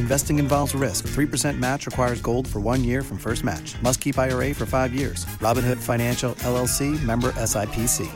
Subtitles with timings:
[0.00, 1.08] Investing involves risk.
[1.08, 3.76] 3% match requires gold for one year from first match.
[3.82, 5.26] Must keep IRA for five years.
[5.40, 8.08] Robinhood Financial LLC member SIPC.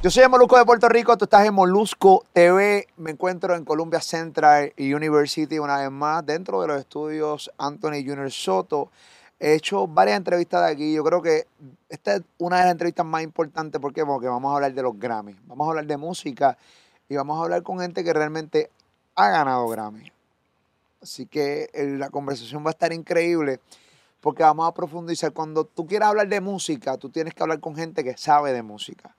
[0.00, 2.86] Yo soy Molusco de Puerto Rico, tú estás en Molusco TV.
[2.98, 8.30] Me encuentro en Columbia Central University una vez más, dentro de los estudios Anthony Junior
[8.30, 8.90] Soto.
[9.38, 10.94] He hecho varias entrevistas de aquí.
[10.94, 11.46] Yo creo que
[11.88, 13.80] esta es una de las entrevistas más importantes.
[13.80, 14.04] ¿Por qué?
[14.04, 15.36] Porque vamos a hablar de los Grammy.
[15.46, 16.56] Vamos a hablar de música
[17.08, 18.70] y vamos a hablar con gente que realmente
[19.16, 20.10] ha ganado Grammy.
[21.02, 21.68] Así que
[21.98, 23.60] la conversación va a estar increíble
[24.20, 25.32] porque vamos a profundizar.
[25.32, 28.62] Cuando tú quieras hablar de música, tú tienes que hablar con gente que sabe de
[28.62, 29.14] música.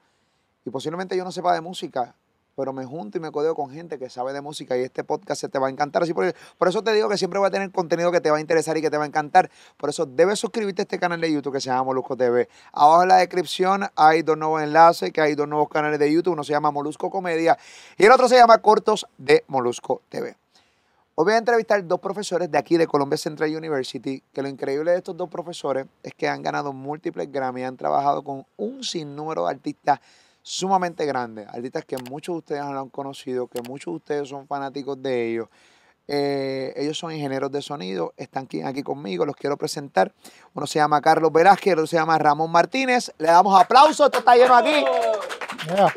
[0.65, 2.15] Y posiblemente yo no sepa de música,
[2.55, 5.41] pero me junto y me codeo con gente que sabe de música y este podcast
[5.41, 6.03] se te va a encantar.
[6.03, 8.37] Así por, por, eso te digo que siempre voy a tener contenido que te va
[8.37, 9.49] a interesar y que te va a encantar.
[9.77, 12.47] Por eso debes suscribirte a este canal de YouTube que se llama Molusco TV.
[12.71, 16.33] Abajo en la descripción hay dos nuevos enlaces, que hay dos nuevos canales de YouTube.
[16.33, 17.57] Uno se llama Molusco Comedia
[17.97, 20.37] y el otro se llama Cortos de Molusco TV.
[21.17, 24.91] Hoy voy a entrevistar dos profesores de aquí de Columbia Central University, que lo increíble
[24.91, 29.45] de estos dos profesores es que han ganado múltiples Grammy, han trabajado con un sinnúmero
[29.45, 30.01] de artistas
[30.47, 35.01] sumamente grandes, artistas que muchos de ustedes han conocido, que muchos de ustedes son fanáticos
[35.01, 35.47] de ellos.
[36.07, 40.13] Eh, ellos son ingenieros de sonido, están aquí, aquí, conmigo, los quiero presentar.
[40.53, 43.11] Uno se llama Carlos Velázquez, otro se llama Ramón Martínez.
[43.17, 44.85] Le damos aplauso, esto está lleno aquí.
[45.65, 45.91] Yeah.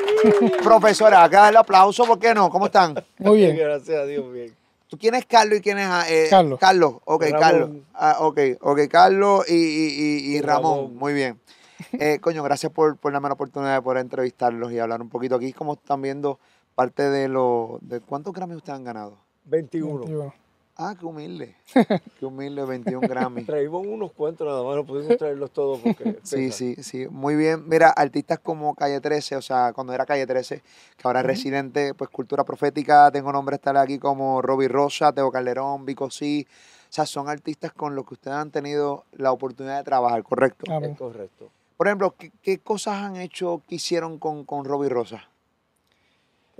[0.64, 2.48] Profesora, acá el aplauso, ¿por qué no?
[2.48, 2.94] ¿Cómo están?
[3.18, 3.54] Muy bien.
[3.54, 4.56] Gracias a Dios, bien.
[4.86, 6.58] ¿Tú quién es Carlos y quién es eh, Carlos?
[6.58, 7.40] Carlos, ok, Ramón.
[7.40, 7.70] Carlos.
[7.92, 10.76] Ah, ok, ok, Carlos y, y, y Ramón.
[10.76, 10.96] Ramón.
[10.96, 11.38] muy bien.
[12.00, 15.36] Eh, coño, gracias por, por darme la oportunidad de poder entrevistarlos y hablar un poquito
[15.36, 16.38] aquí, como están viendo
[16.74, 17.78] parte de lo.
[17.82, 19.16] De, ¿Cuántos Grammys ustedes han ganado?
[19.44, 19.98] 21.
[20.00, 20.34] 21.
[20.80, 21.56] Ah, qué humilde.
[22.20, 23.46] Qué humilde, 21 Grammys.
[23.46, 26.20] Traímos unos cuantos nada más, no pudimos traerlos todos porque.
[26.22, 27.08] sí, sí, sí.
[27.08, 27.68] Muy bien.
[27.68, 30.62] Mira, artistas como Calle 13, o sea, cuando era Calle 13,
[30.96, 35.32] que ahora es residente, pues Cultura Profética, tengo nombre estar aquí como Robbie Rosa, Teo
[35.32, 36.46] Calderón, Vico Sí.
[36.48, 40.64] O sea, son artistas con los que ustedes han tenido la oportunidad de trabajar, ¿correcto?
[40.80, 41.50] Es correcto.
[41.78, 45.30] Por ejemplo, ¿qué, ¿qué, cosas han hecho que hicieron con, con Robbie Rosa?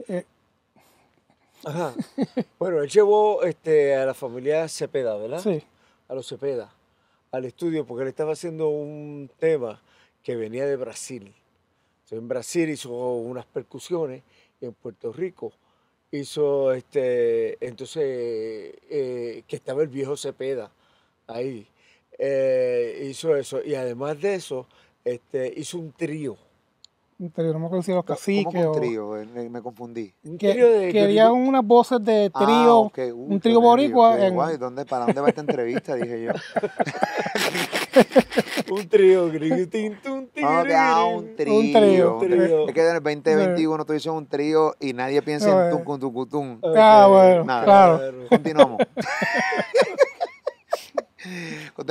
[0.06, 0.24] Eh.
[1.64, 1.92] Ajá.
[2.60, 5.40] bueno, él llevó este, a la familia Cepeda, ¿verdad?
[5.40, 5.60] Sí.
[6.06, 6.72] A los Cepeda,
[7.32, 9.82] al estudio, porque él estaba haciendo un tema
[10.22, 11.24] que venía de Brasil.
[11.24, 14.22] Entonces, en Brasil hizo unas percusiones
[14.60, 15.52] y en Puerto Rico
[16.12, 18.04] hizo, este, entonces,
[18.88, 20.70] eh, que estaba el viejo Cepeda
[21.26, 21.66] ahí.
[22.18, 23.64] Eh, hizo eso.
[23.64, 24.68] Y además de eso,
[25.04, 26.36] este, hizo un trío.
[27.20, 28.74] Un trío, no me acuerdo si los caciques ¿Cómo o...
[28.74, 29.10] un trío?
[29.34, 30.12] Me, me confundí.
[30.24, 32.98] Un Que, trío de- querían unas voces de trío, Ah, ok.
[32.98, 34.24] Uy, un trío boricua.
[34.24, 34.56] en- guay.
[34.56, 35.96] ¿Dónde, ¿Para dónde va esta entrevista?
[35.96, 36.30] Dije yo.
[38.70, 39.24] un trío.
[39.26, 39.98] ah, tirirín.
[39.98, 41.08] un trío.
[41.08, 42.14] Un trío.
[42.14, 42.68] Un trío.
[42.68, 46.60] Es que en el 2021 tú dices un trío y nadie piensa en tucun, tucutun.
[46.76, 47.64] Ah, bueno, Nada.
[47.64, 48.00] claro.
[48.28, 48.80] Continuamos.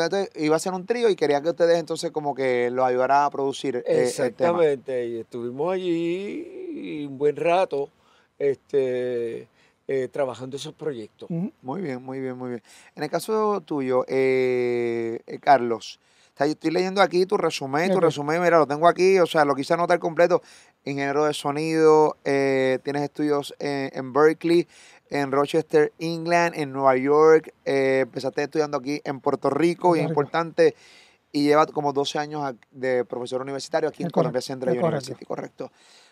[0.06, 3.25] Entonces iba a ser un trío y quería que ustedes entonces como que lo ayudaran
[3.25, 4.03] a producir eh, el tema.
[4.08, 7.90] Exactamente, y estuvimos allí un buen rato
[8.38, 9.47] este,
[9.88, 11.30] eh, trabajando esos proyectos.
[11.30, 12.63] Muy bien, muy bien, muy bien.
[12.96, 16.00] En el caso tuyo, eh, eh, Carlos,
[16.33, 19.25] o sea, yo estoy leyendo aquí tu resumen, tu resumen, mira, lo tengo aquí, o
[19.25, 20.44] sea, lo quise anotar completo.
[20.86, 24.68] Ingeniero de sonido, eh, tienes estudios en, en Berkeley,
[25.09, 30.07] en Rochester, England, en Nueva York, eh, empezaste estudiando aquí en Puerto Rico, y es
[30.07, 30.75] importante,
[31.31, 34.77] y llevas como 12 años de profesor universitario aquí en Es Columbia Central.
[34.77, 35.71] University, correcto.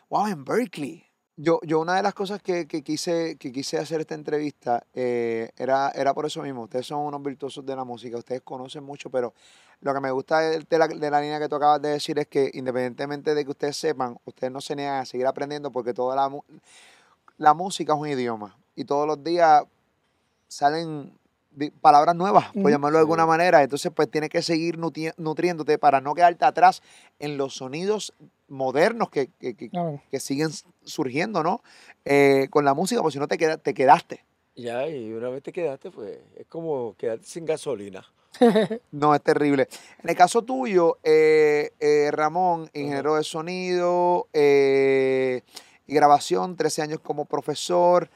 [0.10, 1.04] Wow, en Berkeley.
[1.38, 5.50] Yo, yo una de las cosas que, que quise, que quise hacer esta entrevista eh,
[5.58, 6.64] era, era por eso mismo.
[6.64, 9.34] Ustedes son unos virtuosos de la música, ustedes conocen mucho, pero
[9.82, 12.28] lo que me gusta de, la, de la línea que tú acabas de decir es
[12.28, 16.16] que independientemente de que ustedes sepan, ustedes no se niegan a seguir aprendiendo porque toda
[16.16, 16.32] la,
[17.38, 18.58] la música es un idioma.
[18.76, 19.64] Y todos los días
[20.48, 21.14] salen
[21.82, 23.64] palabras nuevas, por llamarlo de alguna manera.
[23.64, 26.82] Entonces, pues tienes que seguir nutri- nutriéndote para no quedarte atrás
[27.20, 28.14] en los sonidos
[28.50, 30.50] modernos que, que- que- siguen
[30.84, 31.62] surgiendo, ¿no?
[32.04, 34.26] Eh, con la música, porque si no te, queda- te quedaste.
[34.58, 38.06] Ya, y una vez te quedaste, pues es como quedarte sin gasolina.
[38.92, 39.68] No, es terrible.
[40.04, 45.42] En el caso tuyo, eh, eh, Ramón, ingeniero de sonido eh,
[45.88, 48.10] y grabación, 13 años como profesor,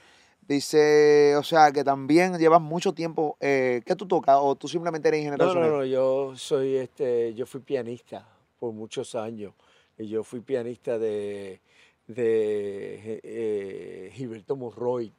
[0.56, 3.38] dice, o sea, que también llevas mucho tiempo.
[3.40, 4.38] Eh, ¿Qué tú tocas?
[4.40, 8.28] ¿O tú simplemente eres ingeniero No, no, no, yo soy este, yo fui pianista
[8.60, 9.54] por muchos años.
[9.98, 11.60] Y yo fui pianista de,
[12.08, 15.12] de eh, Gilberto Monroy,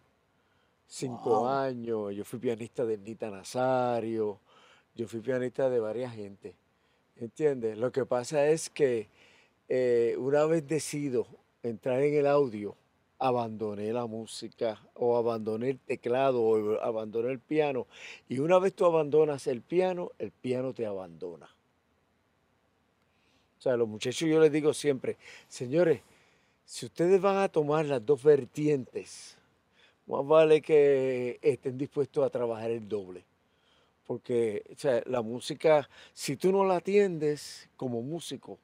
[0.87, 1.47] cinco Wow.
[1.49, 2.15] años.
[2.15, 4.41] Yo fui pianista de Nita Nazario.
[4.95, 6.55] Yo fui pianista de varias gente.
[7.17, 7.79] ¿Entiendes?
[7.79, 9.09] Lo que pasa es que
[9.69, 11.27] eh, una vez decido
[11.63, 12.75] entrar en el audio,
[13.21, 17.87] abandoné la música o abandoné el teclado o abandoné el piano.
[18.29, 21.47] Y una vez tú abandonas el piano, el piano te abandona.
[23.59, 26.01] O sea, a los muchachos yo les digo siempre, señores,
[26.65, 29.37] si ustedes van a tomar las dos vertientes,
[30.07, 33.23] más vale que estén dispuestos a trabajar el doble.
[34.07, 38.59] Porque o sea, la música, si tú no la atiendes como músico,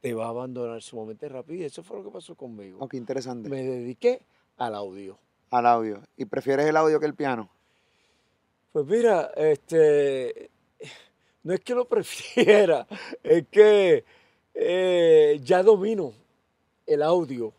[0.00, 1.62] te va a abandonar sumamente rápido.
[1.62, 2.78] Y eso fue lo que pasó conmigo.
[2.80, 3.48] Oh, qué interesante.
[3.48, 4.22] Me dediqué
[4.56, 5.18] al audio.
[5.50, 6.00] Al audio.
[6.16, 7.48] ¿Y prefieres el audio que el piano?
[8.72, 10.50] Pues mira, este,
[11.42, 12.86] no es que lo prefiera,
[13.22, 14.04] es que
[14.54, 16.12] eh, ya domino
[16.86, 17.52] el audio,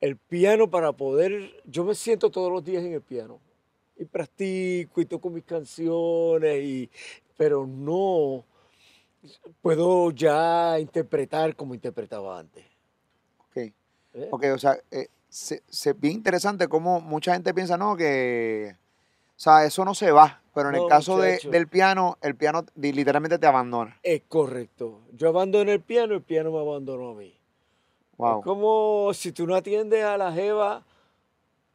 [0.00, 3.40] el piano para poder, yo me siento todos los días en el piano
[3.96, 6.90] y practico y toco mis canciones, y,
[7.36, 8.44] pero no
[9.60, 12.64] puedo ya interpretar como interpretaba antes.
[13.38, 13.56] Ok.
[13.56, 14.28] ¿eh?
[14.30, 18.76] Ok, o sea, eh, se, se- bien interesante cómo mucha gente piensa, no, que,
[19.28, 22.34] o sea, eso no se va, pero en el No, caso de- del piano, el
[22.36, 23.98] piano literalmente te abandona.
[24.02, 25.00] Es correcto.
[25.12, 27.38] Yo abandoné el piano, el piano me abandonó a mí.
[28.18, 28.38] Wow.
[28.40, 30.84] Es como si tú no atiendes a la jeva,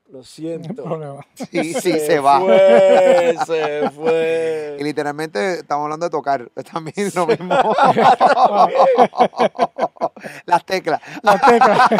[0.09, 1.19] lo siento.
[1.51, 2.39] Sí, sí, se va.
[2.39, 4.77] Fue, se fue.
[4.79, 7.55] Y literalmente estamos hablando de tocar, también lo mismo.
[10.45, 11.01] Las teclas.
[11.21, 11.91] Las teclas.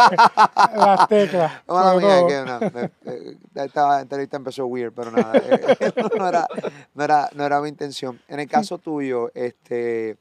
[0.75, 1.51] Las teclas.
[1.67, 6.47] Sobre mía, que no, eh, eh, esta entrevista empezó weird, pero nada, eh, no, era,
[6.95, 8.19] no, era, no era mi intención.
[8.27, 10.17] En el caso tuyo, este,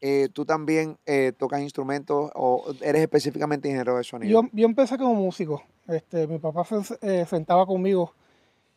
[0.00, 4.42] eh, ¿tú también eh, tocas instrumentos o eres específicamente ingeniero de sonido?
[4.42, 5.62] Yo, yo empecé como músico.
[5.88, 8.12] Este, mi papá se eh, sentaba conmigo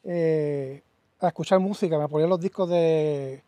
[0.04, 0.81] eh,
[1.19, 1.98] a escuchar música.
[1.98, 3.44] Me ponía los discos de,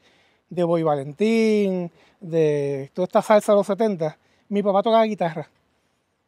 [0.49, 4.17] de Boy Valentín, de toda esta salsa de los 70.
[4.49, 5.49] Mi papá tocaba guitarra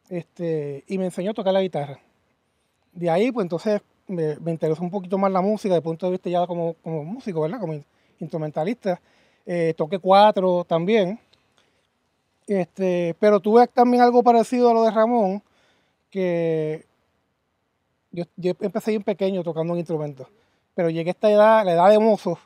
[0.08, 2.00] este, y me enseñó a tocar la guitarra.
[2.92, 6.12] De ahí, pues entonces me, interesó un poquito más la música, desde el punto de
[6.12, 7.60] vista ya como, como músico, ¿verdad?
[7.60, 7.84] Como in-
[8.18, 9.00] instrumentalista.
[9.46, 11.18] Eh, toqué cuatro también.
[12.46, 15.42] Este, pero tuve también algo parecido a lo de Ramón,
[16.10, 16.84] que
[18.10, 20.28] yo, yo empecé bien pequeño tocando un instrumento,
[20.74, 22.38] pero llegué a esta edad, la edad de mozo,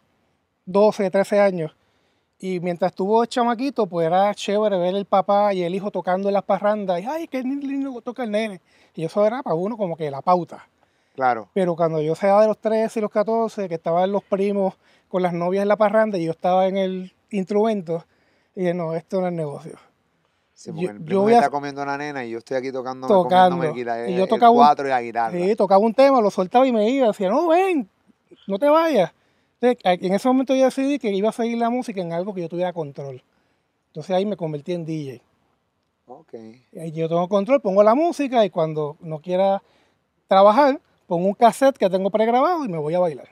[0.66, 1.76] 12, 13 años,
[2.38, 6.34] y mientras estuvo chamaquito, pues era chévere ver el papá y el hijo tocando en
[6.34, 8.60] las parrandas, y ay, qué lindo toca el nene,
[8.94, 10.68] y eso era para uno como que la pauta.
[11.14, 11.48] Claro.
[11.54, 14.74] Pero cuando yo sea de los 13 y los 14, que estaban los primos
[15.08, 18.04] con las novias en la parranda y yo estaba en el instrumento,
[18.54, 19.78] dije, no, esto no es negocio.
[20.64, 22.38] Sí, porque Yo- el yo primo voy me a- está comiendo una nena y yo
[22.38, 23.62] estoy aquí tocando, Tocando.
[23.76, 23.84] Y
[24.16, 25.38] yo el tocaba un- cuatro y la guitarra.
[25.38, 27.08] Sí, tocaba un tema, lo soltaba y me iba.
[27.08, 27.86] Decía, no, ven,
[28.46, 29.12] no te vayas.
[29.60, 32.40] Entonces, en ese momento yo decidí que iba a seguir la música en algo que
[32.40, 33.22] yo tuviera control.
[33.88, 35.20] Entonces ahí me convertí en DJ.
[36.06, 36.32] Ok.
[36.72, 39.62] Y yo tengo control, pongo la música y cuando no quiera
[40.28, 43.28] trabajar, pongo un cassette que tengo pregrabado y me voy a bailar.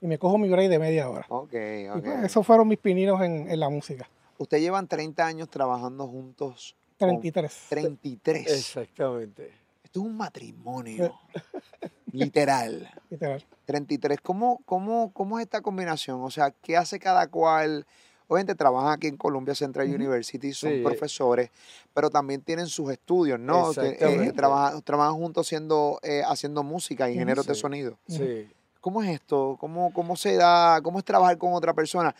[0.00, 1.24] Y me cojo mi break de media hora.
[1.28, 2.02] Ok, Y ok.
[2.04, 4.08] pues, esos fueron mis pininos en, en la música.
[4.38, 6.76] Ustedes llevan 30 años trabajando juntos.
[6.98, 7.52] con 33.
[7.68, 8.46] 33.
[8.52, 9.52] Exactamente.
[9.82, 11.14] Esto es un matrimonio.
[12.12, 12.88] Literal.
[13.10, 13.44] Literal.
[13.64, 14.20] 33.
[14.20, 16.22] ¿Cómo, cómo, ¿Cómo es esta combinación?
[16.22, 17.86] O sea, ¿qué hace cada cual?
[18.26, 20.80] Obviamente trabajan aquí en Columbia Central University, son Sí.
[20.82, 21.50] profesores,
[21.92, 23.66] pero también tienen sus estudios, ¿no?
[23.66, 24.32] Eh, Exactamente.
[24.32, 27.60] trabajan, trabajan juntos haciendo, eh, haciendo música, ingenieros de Sí.
[27.60, 27.98] sonido.
[28.08, 28.48] Sí.
[28.80, 29.56] ¿Cómo es esto?
[29.60, 30.80] ¿Cómo, ¿Cómo se da?
[30.82, 32.14] ¿Cómo es trabajar con otra persona?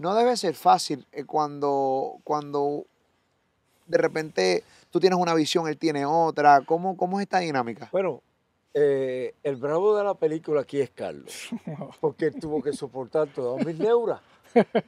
[0.00, 2.86] No debe ser fácil eh, cuando, cuando
[3.86, 6.62] de repente tú tienes una visión, él tiene otra.
[6.62, 7.90] ¿Cómo, cómo es esta dinámica?
[7.92, 8.22] Bueno,
[8.72, 11.50] eh, el bravo de la película aquí es Carlos,
[12.00, 14.22] porque él tuvo que soportar todas mis neuras.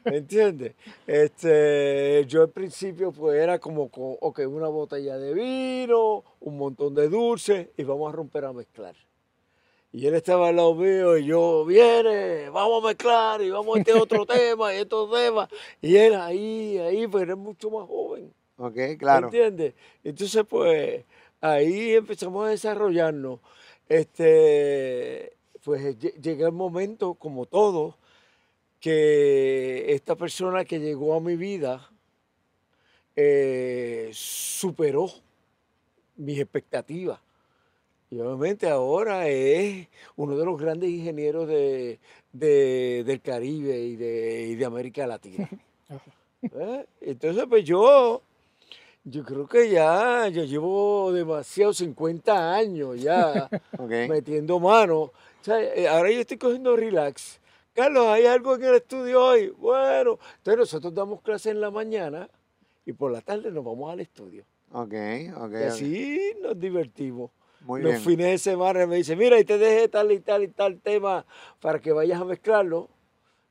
[0.07, 0.77] ¿Me entiendes?
[1.07, 6.95] Este, yo al principio pues era como con, ok, una botella de vino, un montón
[6.95, 8.97] de dulces y vamos a romper a mezclar.
[9.93, 13.79] Y él estaba al lado mío y yo, viene, vamos a mezclar y vamos a
[13.81, 15.49] este otro tema y estos temas.
[15.83, 18.33] Y él ahí, ahí, pero era mucho más joven.
[18.57, 19.27] Ok, claro.
[19.27, 19.75] ¿Entiendes?
[20.03, 21.05] Entonces, pues,
[21.43, 23.41] ahí empezamos a desarrollarnos.
[23.89, 27.97] Este, pues lle- llega el momento, como todo,
[28.81, 31.91] que esta persona que llegó a mi vida
[33.15, 35.11] eh, superó
[36.17, 37.21] mis expectativas.
[38.13, 41.99] Y obviamente ahora es uno de los grandes ingenieros de,
[42.31, 45.49] de- del Caribe y de, y de América Latina.
[46.43, 46.85] ¿Eh?
[47.01, 48.21] Entonces, pues yo,
[49.05, 53.49] yo creo que ya, yo llevo demasiado, 50 años ya
[54.09, 55.01] metiendo mano.
[55.01, 57.41] O sea, eh, ahora yo estoy cogiendo relax.
[57.73, 59.49] Carlos, ¿hay algo en el estudio hoy?
[59.57, 62.29] Bueno, entonces nosotros damos clase en la mañana
[62.85, 64.45] y por la tarde nos vamos al estudio.
[64.71, 64.93] Ok,
[65.39, 65.53] ok.
[65.53, 67.31] Y así nos divertimos.
[67.65, 68.03] Muy Los bien.
[68.05, 71.25] fines de semana me dice, mira, y te dejé tal y tal y tal tema
[71.61, 72.89] para que vayas a mezclarlo.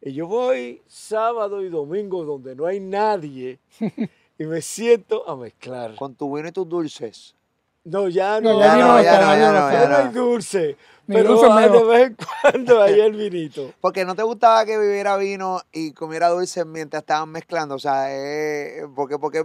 [0.01, 3.59] Y yo voy sábado y domingo donde no hay nadie
[4.37, 5.95] y me siento a mezclar.
[5.95, 7.35] Con tu vino y tus dulces.
[7.83, 9.95] No, ya No, no, ya no, no ya no, ya ya no ya ya no
[9.97, 10.11] hay no.
[10.11, 10.77] dulce.
[11.07, 13.73] Ni Pero dulce hay de vez en cuando hay el vinito.
[13.81, 17.75] Porque no te gustaba que bebiera vino y comiera dulces mientras estaban mezclando.
[17.75, 19.43] O sea, eh, porque, porque,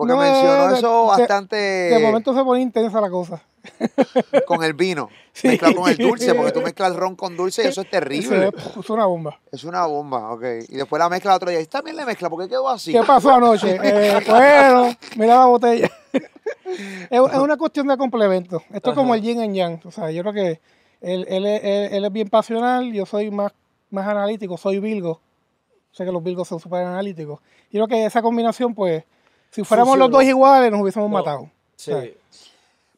[0.00, 3.42] porque No, mencionó eso bastante De momento se pone intensa la cosa.
[4.46, 5.10] con el vino.
[5.32, 5.46] Sí.
[5.48, 8.50] Mezclado con el dulce, porque tú mezclas ron con dulce y eso es terrible.
[8.78, 9.38] es, una bomba.
[9.52, 10.42] Es una bomba, ok.
[10.68, 11.60] Y después la mezcla otro día.
[11.60, 12.92] Y también le mezcla, porque quedó así?
[12.92, 13.78] ¿Qué pasó anoche?
[13.82, 15.88] Eh, bueno, mira la botella.
[17.10, 18.62] es, una cuestión de complemento.
[18.72, 19.80] Esto es como el yin and yang.
[19.84, 20.60] O sea, yo creo que
[21.00, 23.52] él, él es- él- él es bien pasional, yo soy más,
[23.90, 25.20] más analítico, soy Virgo.
[25.92, 27.40] Sé que los Virgos son súper analíticos.
[27.70, 29.04] Yo creo que esa combinación, pues,
[29.50, 31.16] si fuéramos los dos iguales, nos hubiésemos No.
[31.18, 31.50] matado.
[31.76, 31.92] Sí.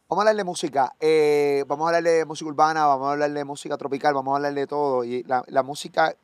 [0.08, 0.92] Vamos a hablar de música.
[1.00, 4.36] eh, vamos a hablar de música urbana, vamos a hablar de música tropical, vamos a
[4.36, 5.04] hablar de todo.
[5.04, 6.14] Y la, la música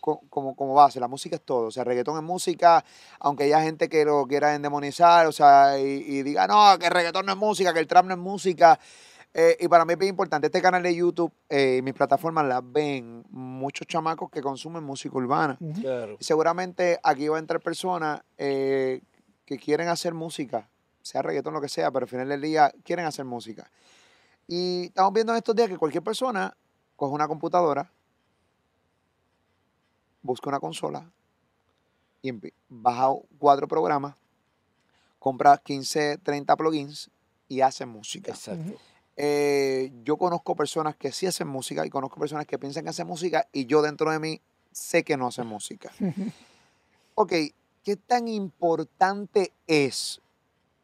[0.00, 1.66] co- como, como base, la música es todo.
[1.66, 2.84] O sea, reggaetón es música,
[3.18, 6.92] aunque haya gente que lo quiera endemonizar, o sea, y, y diga, no, que el
[6.92, 8.78] reggaetón no es música, que el trap no es música.
[9.36, 12.46] Eh, y para mí es bien importante, este canal de YouTube eh, y mis plataformas
[12.46, 15.58] las ven muchos chamacos que consumen música urbana.
[15.80, 16.16] Claro.
[16.20, 19.00] Y seguramente aquí va a entrar personas eh,
[19.44, 20.68] que quieren hacer música,
[21.02, 23.70] sea reggaetón, lo que sea, pero al final del día quieren hacer música.
[24.46, 26.56] Y estamos viendo en estos días que cualquier persona
[26.96, 27.90] coge una computadora,
[30.22, 31.10] busca una consola
[32.22, 32.32] y
[32.68, 33.08] baja
[33.38, 34.16] cuatro programas,
[35.18, 37.10] compra 15, 30 plugins
[37.48, 38.32] y hace música.
[38.32, 38.78] Exacto.
[39.16, 43.06] Eh, yo conozco personas que sí hacen música y conozco personas que piensan que hacen
[43.06, 44.40] música y yo dentro de mí
[44.72, 45.92] sé que no hacen música.
[47.14, 47.32] ok,
[47.84, 50.20] ¿qué tan importante es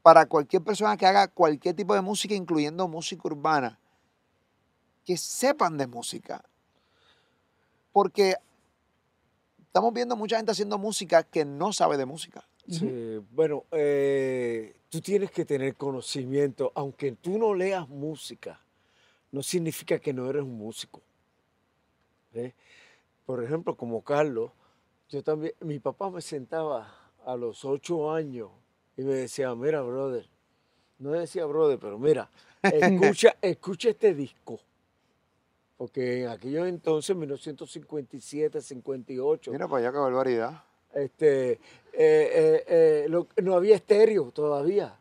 [0.02, 3.78] para cualquier persona que haga cualquier tipo de música, incluyendo música urbana,
[5.04, 6.45] que sepan de música?
[7.92, 8.37] Porque
[9.59, 12.45] estamos viendo mucha gente haciendo música que no sabe de música.
[12.69, 18.61] Sí, bueno, eh, tú tienes que tener conocimiento, aunque tú no leas música,
[19.33, 21.00] no significa que no eres un músico.
[22.35, 22.52] ¿eh?
[23.26, 24.52] Por ejemplo, como Carlos,
[25.11, 26.95] yo también, mi papá me sentaba
[27.26, 28.50] a los ocho años
[28.97, 30.26] y me decía, mira, brother,
[30.99, 32.31] no decía brother, pero mira,
[32.62, 34.61] escucha, escucha este disco.
[35.76, 40.64] Porque en aquellos entonces, 1957, 58, Mira para allá qué barbaridad.
[40.95, 41.59] este, eh,
[41.95, 44.97] eh, eh, lo- no había estéreo todavía.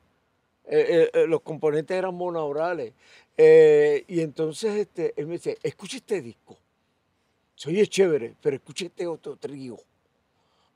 [0.66, 2.94] Eh, eh, los componentes eran monaurales.
[3.36, 6.58] Eh, y entonces este, él me dice, escucha este disco.
[7.56, 9.78] Soy es chévere, pero escucha este otro trío.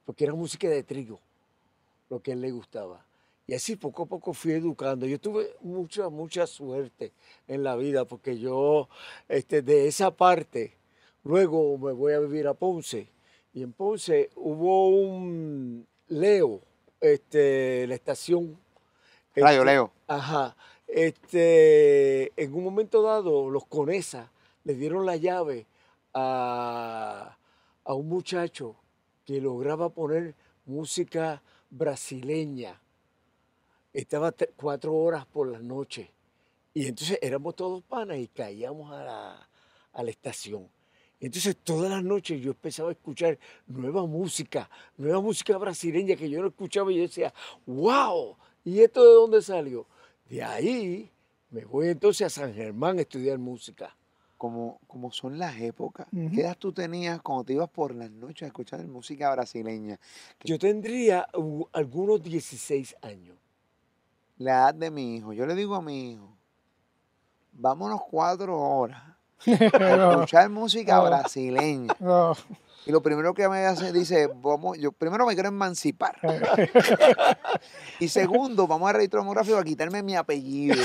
[0.06, 1.20] Porque era música de trío,
[2.10, 3.06] lo que a él le gustaba.
[3.46, 5.06] Y así poco a poco fui educando.
[5.06, 7.12] Yo tuve mucha, mucha suerte
[7.48, 8.88] en la vida porque yo,
[9.28, 10.78] este, de esa parte,
[11.24, 13.10] luego me voy a vivir a Ponce.
[13.54, 16.62] Y en Ponce hubo un Leo,
[17.02, 18.58] este, la estación.
[19.36, 19.92] Radio este, Leo.
[20.08, 20.56] Ajá.
[20.88, 24.32] Este, en un momento dado, los Conesa
[24.64, 25.66] le dieron la llave
[26.14, 27.38] a,
[27.84, 28.76] a un muchacho
[29.26, 32.80] que lograba poner música brasileña.
[33.92, 36.12] Estaba cuatro horas por la noche.
[36.74, 39.50] Y entonces éramos todos panas y caíamos a la,
[39.94, 40.68] a la estación.
[41.20, 46.42] Entonces todas las noches yo empezaba a escuchar nueva música, nueva música brasileña que yo
[46.42, 47.34] no escuchaba y yo decía,
[47.66, 49.88] wow, ¿y esto de dónde salió?
[50.28, 51.10] De ahí
[51.50, 53.96] me voy entonces a San Germán a estudiar música.
[54.44, 56.06] Como, como son las épocas.
[56.12, 59.98] ¿Qué edad tú tenías cuando te ibas por las noches a escuchar música brasileña?
[60.44, 63.38] Yo tendría uh, algunos 16 años.
[64.38, 65.32] La edad de mi hijo.
[65.32, 66.36] Yo le digo a mi hijo,
[67.54, 69.02] vámonos cuatro horas
[69.48, 71.06] a escuchar música No.
[71.06, 71.96] brasileña.
[72.02, 72.36] No,
[72.86, 76.18] Y lo primero que me hace, dice, vamos, yo primero me quiero emancipar.
[78.02, 80.84] y segundo, vamos a registro demográfico a quitarme mi apellido.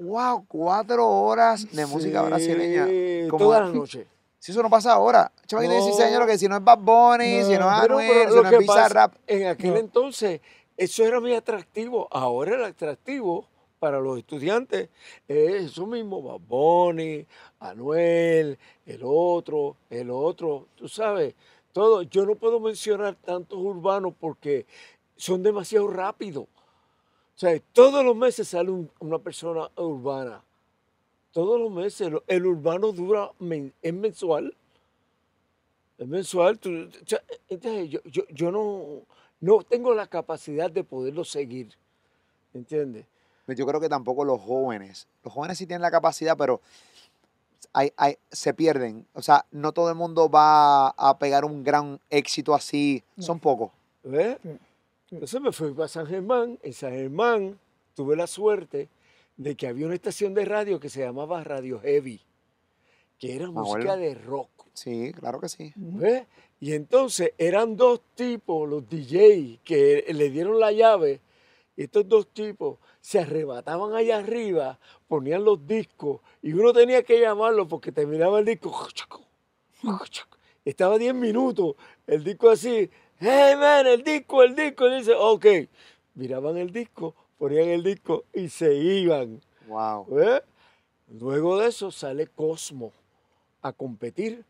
[0.00, 3.28] Wow, cuatro horas de música Sí, brasileña.
[3.30, 4.06] Como- Toda la noche.
[4.38, 5.32] Si eso no pasa ahora.
[5.46, 6.26] Chaval, de 16 años No.
[6.26, 8.48] que si no es Bad Bunny, si no es No, Pero, Anuel, pero si no
[8.50, 9.12] es Bizarrap.
[9.12, 9.78] pasa, en aquel No.
[9.78, 10.40] entonces,
[10.76, 12.06] eso era muy atractivo.
[12.12, 13.48] Ahora el atractivo
[13.80, 14.88] para los estudiantes
[15.26, 17.26] es eso mismo, Bad Bunny,
[17.58, 21.34] Anuel, el otro, el otro, tú sabes,
[21.72, 22.02] todo.
[22.02, 24.66] Yo no puedo mencionar tantos urbanos porque
[25.16, 26.46] son demasiado rápidos.
[27.36, 30.42] O sea, todos los meses sale un- una persona urbana.
[31.32, 32.10] Todos los meses.
[32.26, 34.56] El urbano dura, men- es mensual.
[35.98, 36.58] Es mensual.
[36.58, 39.02] tú- o sea, entonces, yo, yo, yo no,
[39.40, 41.74] no tengo la capacidad de poderlo seguir.
[42.54, 43.04] ¿Entiendes?
[43.48, 45.06] Yo creo que tampoco los jóvenes.
[45.22, 46.60] Los jóvenes sí tienen la capacidad, pero
[47.74, 49.06] hay, hay- se pierden.
[49.12, 53.04] O sea, no todo el mundo va a pegar un gran éxito así.
[53.18, 53.70] Son pocos.
[54.02, 54.38] ¿Ves?
[55.10, 56.58] Entonces me fui para San Germán.
[56.62, 57.58] En San Germán
[57.94, 58.88] tuve la suerte
[59.36, 62.20] de que había una estación de radio que se llamaba Radio Heavy,
[63.18, 64.50] que era Me música de rock.
[64.72, 65.72] Sí, claro que sí.
[65.76, 66.26] ¿Ves?
[66.58, 71.20] Y entonces eran dos tipos, los DJ, que le dieron la llave.
[71.76, 77.20] Y estos dos tipos se arrebataban allá arriba, ponían los discos y uno tenía que
[77.20, 78.88] llamarlo porque terminaba el disco.
[80.64, 81.76] Estaba 10 minutos,
[82.08, 82.90] el disco así.
[83.18, 84.88] Hey man, el disco, el disco.
[84.88, 85.46] Y dice, ok.
[86.14, 89.40] Miraban el disco, ponían el disco y se iban.
[89.68, 90.06] Wow.
[90.06, 90.42] ¿Ves?
[91.08, 92.92] Luego de eso sale Cosmo
[93.62, 94.44] a competir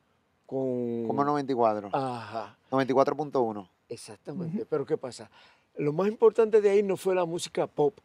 [0.47, 1.07] con.
[1.07, 1.91] Como 94.
[1.93, 3.69] Ajá, 94.1.
[3.89, 4.67] exactamente.
[4.67, 5.31] Pero ¿qué pasa?
[5.77, 7.99] Lo más importante de ahí no fue la música pop.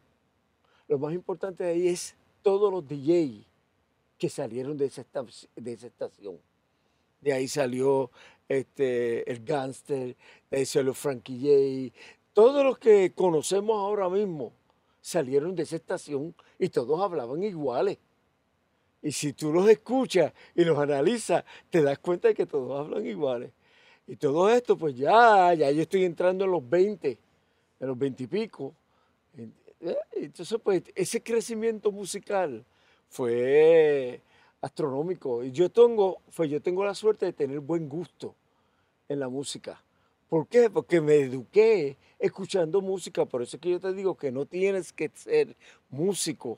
[0.88, 3.46] Lo más importante de ahí es todos los DJ
[4.18, 5.06] que salieron de esa,
[5.56, 6.38] de esa estación.
[7.22, 8.12] De ahí salió
[8.52, 10.16] este, el Gangster,
[10.52, 11.98] ahí salió Frankie J.
[12.34, 14.52] Todos los que conocemos ahora mismo
[15.00, 17.98] salieron de esa estación y todos hablaban iguales.
[19.02, 23.06] Y si tú los escuchas y los analizas, te das cuenta de que todos hablan
[23.06, 23.52] iguales.
[24.06, 27.18] Y todo esto, pues ya, ya yo estoy entrando en los 20,
[27.80, 28.76] en los 20 y pico.
[29.38, 32.66] Eh, Entonces, pues ese crecimiento musical
[33.08, 34.22] fue
[34.60, 35.42] astronómico.
[35.42, 38.36] Y yo tengo, pues yo tengo la suerte de tener buen gusto
[39.12, 39.82] en la música.
[40.30, 40.70] ¿Por qué?
[40.70, 43.26] Porque me eduqué escuchando música.
[43.26, 45.56] Por eso es que yo te digo que no tienes que ser
[45.90, 46.58] músico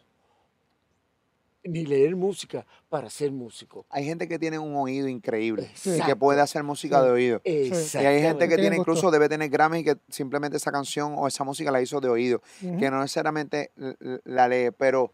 [1.63, 3.85] ni leer música para ser músico.
[3.89, 7.41] Hay gente que tiene un oído increíble y que puede hacer música de oído.
[7.45, 11.27] Y hay gente que tiene incluso, debe tener Grammy y que simplemente esa canción o
[11.27, 12.41] esa música la hizo de oído.
[12.59, 13.71] Que no necesariamente
[14.25, 15.11] la lee, pero,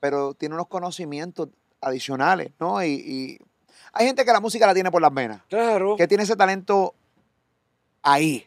[0.00, 1.48] pero tiene unos conocimientos
[1.80, 2.84] adicionales, ¿no?
[2.84, 3.38] Y, y
[3.96, 5.96] hay gente que la música la tiene por las venas, Claro.
[5.96, 6.94] que tiene ese talento
[8.02, 8.46] ahí.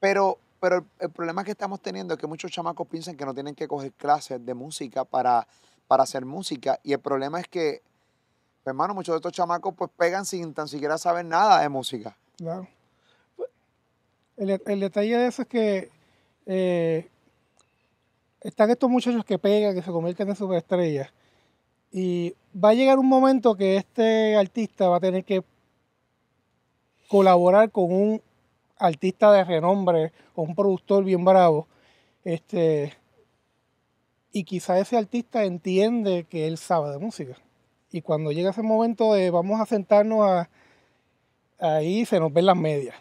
[0.00, 3.34] Pero, pero el, el problema que estamos teniendo es que muchos chamacos piensan que no
[3.34, 5.46] tienen que coger clases de música para,
[5.88, 6.78] para hacer música.
[6.82, 7.80] Y el problema es que,
[8.62, 12.16] pues, hermano, muchos de estos chamacos pues pegan sin tan siquiera saber nada de música.
[12.36, 12.68] Claro.
[14.36, 15.90] El, el detalle de eso es que
[16.44, 17.08] eh,
[18.42, 21.10] están estos muchachos que pegan, que se convierten en superestrellas.
[21.96, 25.42] Y va a llegar un momento que este artista va a tener que
[27.08, 28.22] colaborar con un
[28.76, 31.66] artista de renombre o un productor bien bravo.
[32.22, 32.92] Este,
[34.30, 37.38] y quizá ese artista entiende que él sabe de música.
[37.90, 40.50] Y cuando llega ese momento de vamos a sentarnos a,
[41.58, 42.96] ahí se nos ven las medias.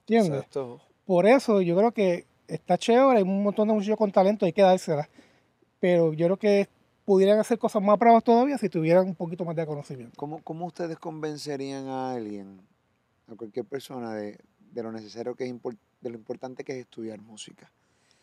[0.00, 0.38] ¿Entiendes?
[0.38, 0.80] Exacto.
[1.04, 4.54] Por eso yo creo que está chévere, hay un montón de muchachos con talento, hay
[4.54, 5.10] que dárselas.
[5.78, 6.68] Pero yo creo que
[7.04, 10.14] pudieran hacer cosas más bravas todavía si tuvieran un poquito más de conocimiento.
[10.16, 12.60] ¿Cómo, cómo ustedes convencerían a alguien,
[13.28, 14.38] a cualquier persona, de,
[14.72, 17.70] de lo necesario que es, impor- de lo importante que es estudiar música?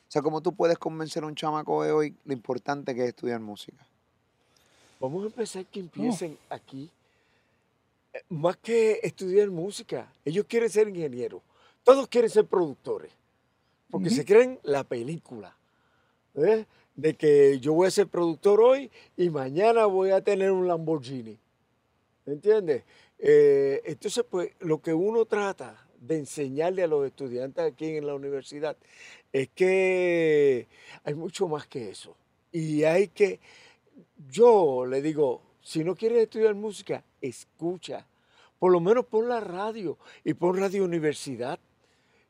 [0.08, 3.10] O sea, ¿cómo tú puedes convencer a un chamaco de hoy lo importante que es
[3.10, 3.86] estudiar música?
[5.00, 6.90] Vamos a empezar que empiecen aquí.
[8.14, 11.42] Eh, Más que estudiar música, ellos quieren ser ingenieros.
[11.84, 13.12] Todos quieren ser productores.
[13.92, 15.56] Porque se creen la película.
[16.34, 16.66] ¿ves?
[17.00, 21.38] De que yo voy a ser productor hoy y mañana voy a tener un Lamborghini.
[22.26, 22.84] ¿Entiendes?
[23.18, 28.16] Eh, entonces, pues, lo que uno trata de enseñarle a los estudiantes aquí en la
[28.16, 28.76] universidad
[29.32, 30.68] es que
[31.06, 32.18] hay mucho más que eso.
[32.52, 33.40] Y hay que,
[34.30, 38.06] yo le digo, si no quieres estudiar música, escucha.
[38.60, 41.60] Por lo menos pon la radio y pon radio universidad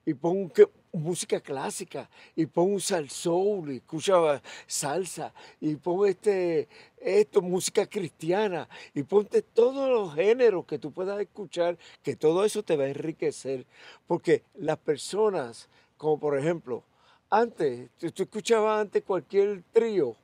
[0.06, 0.52] y pon,
[0.92, 6.68] música clásica y pon un soul y escucha salsa y pon este,
[7.00, 12.64] esto, música cristiana y ponte todos los géneros que tú puedas escuchar, que todo eso
[12.64, 13.66] te va a enriquecer.
[14.08, 16.84] Porque las personas, como por ejemplo,
[17.30, 20.16] antes, tú, escuchabas antes cualquier trío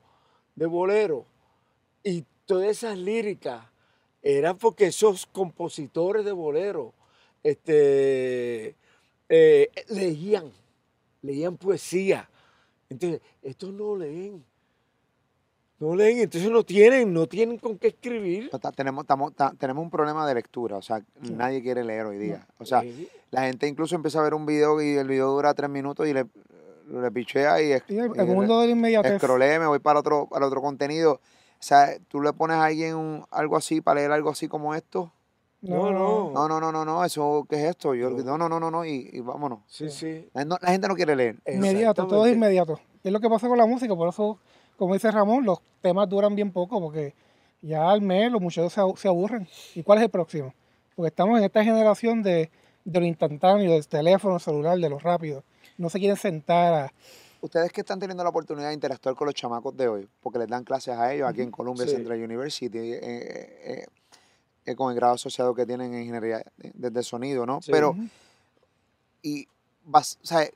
[0.56, 1.26] de bolero
[2.04, 3.64] y todas esas líricas
[4.22, 6.94] eran porque esos compositores de bolero
[7.44, 8.76] este,
[9.30, 10.52] eh, leían,
[11.22, 12.30] leían poesía.
[12.90, 14.44] Entonces, estos no leen.
[15.80, 18.50] No leen, entonces no tienen, no tienen con qué escribir.
[18.76, 19.06] Tenemos,
[19.58, 22.48] tenemos un problema de lectura, o sea, nadie quiere leer hoy día.
[22.60, 22.82] O sea,
[23.32, 26.14] la gente incluso empieza a ver un video y el video dura tres minutos y
[26.14, 26.28] le,
[26.90, 29.22] le pichea y, y el, mundo del inmediatez.
[29.22, 31.20] me voy para otro, para otro contenido.
[31.60, 35.12] O sea, tú le pones a alguien algo así para leer algo así como esto
[35.68, 36.32] no, no.
[36.32, 37.94] No, no, no, no, no, eso, ¿qué es esto?
[37.96, 39.60] Yo, no, no, no, no, no, y, vámonos.
[39.68, 40.30] Sí, sí.
[40.34, 41.38] La, gente no quiere leer.
[41.46, 42.80] Inmediato, todo es inmediato.
[43.04, 44.40] Es lo que pasa con la música, por eso,
[44.78, 47.14] como dice Ramón, los temas duran bien poco, porque
[47.62, 49.48] ya al mes los muchachos se, aburren.
[49.74, 50.54] ¿Y cuál es el próximo?
[50.96, 52.50] Porque estamos en esta generación de,
[52.84, 55.44] de lo instantáneo, del teléfono celular, de lo rápido.
[55.78, 56.94] No se quieren sentar a...
[57.42, 60.48] Ustedes que están teniendo la oportunidad de interactuar con los chamacos de hoy, porque les
[60.48, 63.86] dan clases a ellos aquí en Columbia Central University, eh, eh,
[64.66, 67.60] eh eh, con el grado asociado que tienen en ingeniería desde sonido, ¿no?
[67.68, 67.96] Pero,
[69.22, 69.48] y
[69.84, 70.48] vas, o sea,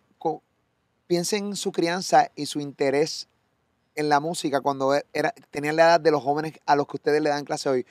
[1.10, 3.28] piensen en su crianza y su interés
[3.96, 6.98] en la música cuando e, era, tenían la edad de los jóvenes a los que
[6.98, 7.86] ustedes le dan clase hoy.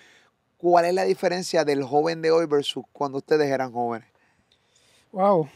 [0.57, 4.09] ¿Cuál es la diferencia del joven de hoy versus cuando ustedes eran jóvenes?
[5.11, 5.49] Wow.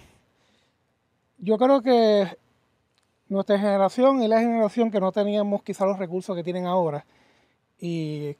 [1.38, 2.36] Yo creo que
[3.28, 7.06] nuestra generación es la generación que no teníamos quizá los recursos que tienen ahora.
[7.78, 8.36] Y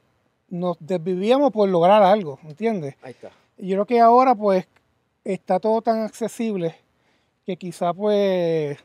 [0.53, 2.95] nos desvivíamos por lograr algo, ¿entiendes?
[3.01, 3.31] Ahí está.
[3.57, 4.67] Yo creo que ahora pues
[5.23, 6.75] está todo tan accesible
[7.43, 8.77] que quizá pues,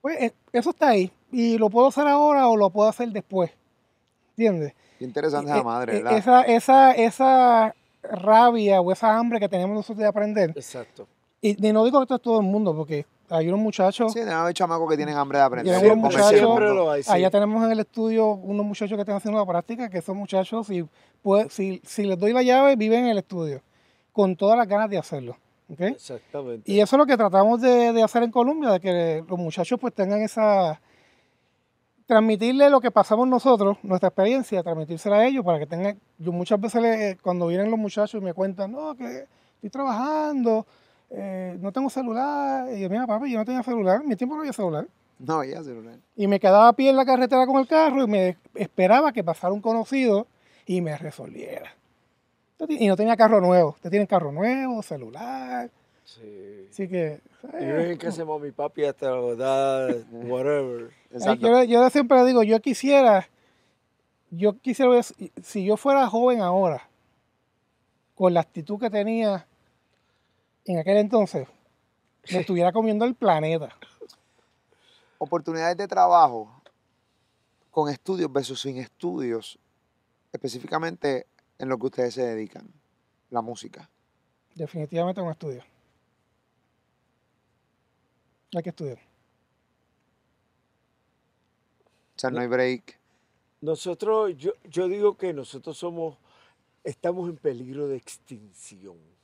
[0.00, 3.52] pues e, eso está ahí y lo puedo hacer ahora o lo puedo hacer después,
[4.30, 4.74] ¿entiendes?
[4.98, 6.18] Qué interesante esa madre, e, ¿verdad?
[6.18, 10.50] Esa, esa, esa rabia o esa hambre que tenemos nosotros de aprender.
[10.50, 11.06] Exacto.
[11.40, 14.12] Y, y no digo que esto es todo el mundo, porque hay unos muchachos.
[14.12, 15.74] Sí, hay chamacos que tienen hambre de aprender.
[17.08, 20.66] Allá tenemos en el estudio unos muchachos que están haciendo la práctica, que son muchachos,
[20.66, 20.84] si,
[21.48, 23.62] si, si les doy la llave, viven en el estudio,
[24.12, 25.36] con todas las ganas de hacerlo.
[25.68, 26.70] Exactamente.
[26.70, 29.78] Y eso es lo que tratamos de, de, hacer en Colombia, de que los muchachos
[29.80, 30.80] pues tengan esa...
[32.06, 35.98] Transmitirle lo que pasamos nosotros, nuestra experiencia, transmitírsela a ellos para que tengan...
[36.18, 40.64] Yo muchas veces cuando vienen los muchachos y me cuentan, no, que estoy trabajando,
[41.10, 42.72] eh, no tengo celular.
[42.72, 44.00] Y yo, mira, papi, yo no tenía celular.
[44.02, 44.86] En mi tiempo no había celular.
[45.18, 45.96] No había celular.
[46.16, 49.24] Y me quedaba a pie en la carretera con el carro y me esperaba que
[49.24, 50.26] pasara un conocido
[50.66, 51.74] y me resolviera.
[52.68, 53.70] Y no tenía carro nuevo.
[53.70, 55.70] Usted tiene carro nuevo, celular.
[56.04, 56.66] Sí.
[56.70, 57.20] Así que.
[57.60, 60.90] Y yo en casa de mi papi hasta la edad, whatever.
[61.40, 63.26] Yo, yo siempre digo, yo quisiera,
[64.30, 65.00] yo quisiera,
[65.42, 66.90] si yo fuera joven ahora,
[68.14, 69.46] con la actitud que tenía
[70.66, 71.48] en aquel entonces
[72.30, 73.74] me estuviera comiendo el planeta.
[75.18, 76.60] Oportunidades de trabajo
[77.70, 79.58] con estudios versus sin estudios,
[80.32, 81.26] específicamente
[81.58, 82.68] en lo que ustedes se dedican,
[83.30, 83.88] la música.
[84.54, 85.64] Definitivamente con estudios.
[88.54, 88.98] Hay que estudiar.
[92.16, 92.98] O sea, no hay break.
[93.60, 96.16] Nosotros, yo, yo digo que nosotros somos,
[96.82, 99.15] estamos en peligro de extinción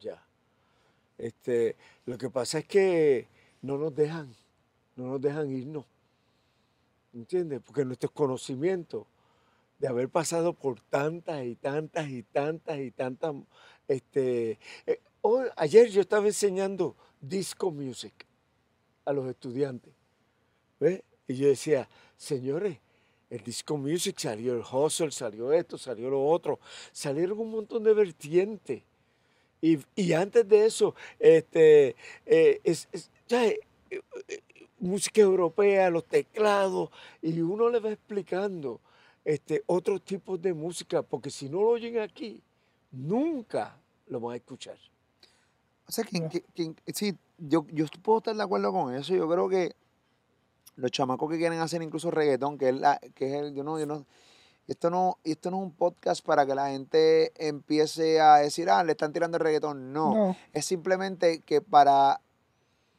[0.00, 0.22] ya.
[1.18, 3.28] Este, lo que pasa es que
[3.62, 4.34] no nos dejan,
[4.96, 5.84] no nos dejan irnos.
[7.12, 7.60] ¿Entiendes?
[7.64, 9.06] Porque nuestros conocimientos
[9.78, 13.34] de haber pasado por tantas y tantas y tantas y tantas.
[13.88, 15.00] Este, eh,
[15.56, 18.26] ayer yo estaba enseñando disco music
[19.04, 19.92] a los estudiantes.
[20.78, 21.02] ¿ves?
[21.26, 22.78] Y yo decía, señores,
[23.30, 26.58] el disco music salió el hustle, salió esto, salió lo otro,
[26.92, 28.82] salieron un montón de vertientes.
[29.62, 31.94] Y, antes de eso, este,
[32.24, 32.88] eh, es,
[33.30, 33.60] eh,
[34.78, 38.80] música europea, los teclados, y uno le va explicando
[39.24, 42.40] este, otros tipos de música, porque si no lo oyen aquí,
[42.90, 44.78] nunca lo van a escuchar.
[45.86, 46.44] O sea, que,
[46.94, 49.14] sí, yo, yo puedo estar de acuerdo con eso.
[49.14, 49.74] Yo creo que
[50.76, 53.78] los chamacos que quieren hacer incluso reggaetón, que es, la, que es el, yo no,
[53.78, 54.06] yo no,
[54.70, 58.84] esto no, esto no es un podcast para que la gente empiece a decir, ah,
[58.84, 59.92] le están tirando el reggaetón.
[59.92, 62.20] No, es simplemente que para,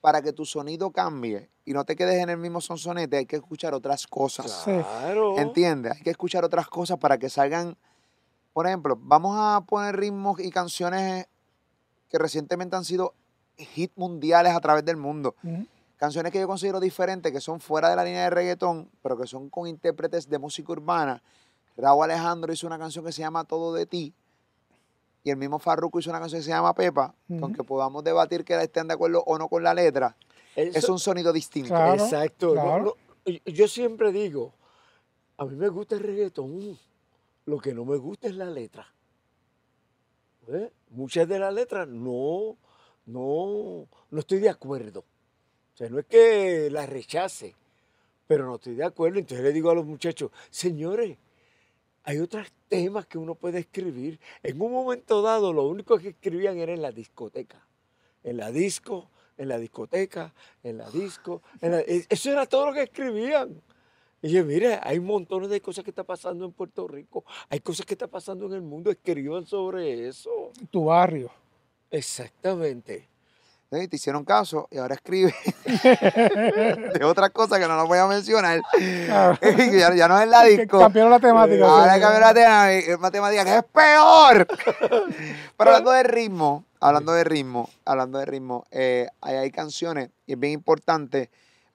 [0.02, 3.38] para que tu sonido cambie y no te quedes en el mismo sonsonete, hay que
[3.38, 4.64] escuchar otras cosas.
[4.66, 5.38] Claro.
[5.38, 5.94] ¿Entiendes?
[5.94, 7.78] Hay que escuchar otras cosas para que salgan.
[8.52, 11.28] Por ejemplo, vamos a poner ritmos y canciones
[12.10, 13.14] que recientemente han sido
[13.78, 15.36] hits mundiales a través del mundo.
[15.96, 19.26] Canciones que yo considero diferentes, que son fuera de la línea de reggaetón, pero que
[19.26, 21.24] son con intérpretes de música urbana.
[21.82, 24.14] Raúl Alejandro hizo una canción que se llama Todo de ti.
[25.24, 27.14] Y el mismo Farruko hizo una canción que se llama Pepa.
[27.28, 27.46] que Ujú.
[27.46, 30.16] Aunque podamos debatir que estén de acuerdo o no con la letra,
[30.56, 31.70] es un sonido distinto.
[31.70, 32.54] Claro, Exacto.
[32.54, 32.96] claro.
[33.26, 34.54] no, yo siempre digo,
[35.38, 36.78] a mí me gusta el reggaetón,
[37.46, 38.88] lo que no me gusta es la letra.
[40.48, 40.72] ¿Eh?
[40.90, 42.58] Muchas de las letras no,
[43.06, 45.00] no, no estoy de acuerdo.
[45.74, 47.56] O sea, no es que las rechace,
[48.28, 49.20] pero no estoy de acuerdo.
[49.20, 51.18] Entonces le digo a los muchachos, señores,
[52.04, 54.20] hay otros temas que uno puede escribir.
[54.44, 57.66] En un momento dado, lo único que escribían era en la discoteca.
[58.24, 60.34] En la disco, en la discoteca,
[60.64, 61.42] en la disco.
[61.62, 63.62] en la- e- Eso era todo lo que escribían.
[64.22, 67.24] Y dije, mire, hay montones de cosas que están pasando en Puerto Rico.
[67.50, 68.92] Hay cosas que están pasando en el mundo.
[68.92, 70.52] Escriban sobre eso.
[70.70, 71.32] Tu barrio.
[71.90, 73.08] Exactamente.
[73.72, 73.88] ¿Sí?
[73.88, 75.34] Te hicieron caso y ahora escribe
[76.94, 78.62] de otras cosas que no las voy a mencionar.
[79.42, 80.80] Que ya, ya no es la disco.
[80.80, 81.66] Cambiaron la temática.
[81.66, 82.02] Ahora sí.
[82.02, 84.48] cambió la matemática, que es peor.
[85.58, 90.34] Pero hablando de ritmo, hablando de ritmo, hablando de ritmo, eh, hay, hay canciones y
[90.34, 91.30] es bien importante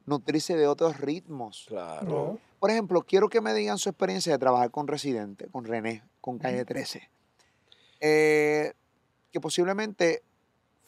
[0.05, 1.67] nutrirse de otros ritmos.
[1.69, 2.07] Claro.
[2.07, 2.39] No.
[2.59, 6.39] Por ejemplo, quiero que me digan su experiencia de trabajar con Residente, con René, con
[6.39, 7.09] Calle 13.
[8.01, 8.73] Eh,
[9.31, 10.23] que posiblemente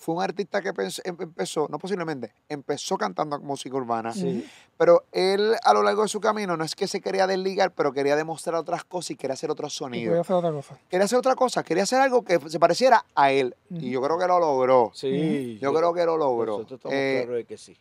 [0.00, 4.48] fue un artista que em- empezó, no posiblemente, empezó cantando música urbana, Sí.
[4.76, 7.92] pero él a lo largo de su camino no es que se quería desligar, pero
[7.92, 10.18] quería demostrar otras cosas y quería hacer otros sonidos.
[10.20, 10.78] hacer otra cosa.
[10.88, 13.56] Quería hacer otra cosa, quería hacer algo que se pareciera a él.
[13.70, 14.92] Y yo creo que lo logró.
[14.94, 15.58] Sí.
[15.60, 16.58] Yo creo que lo logró.
[16.58, 17.76] Nosotros estamos Eh, claros de que sí.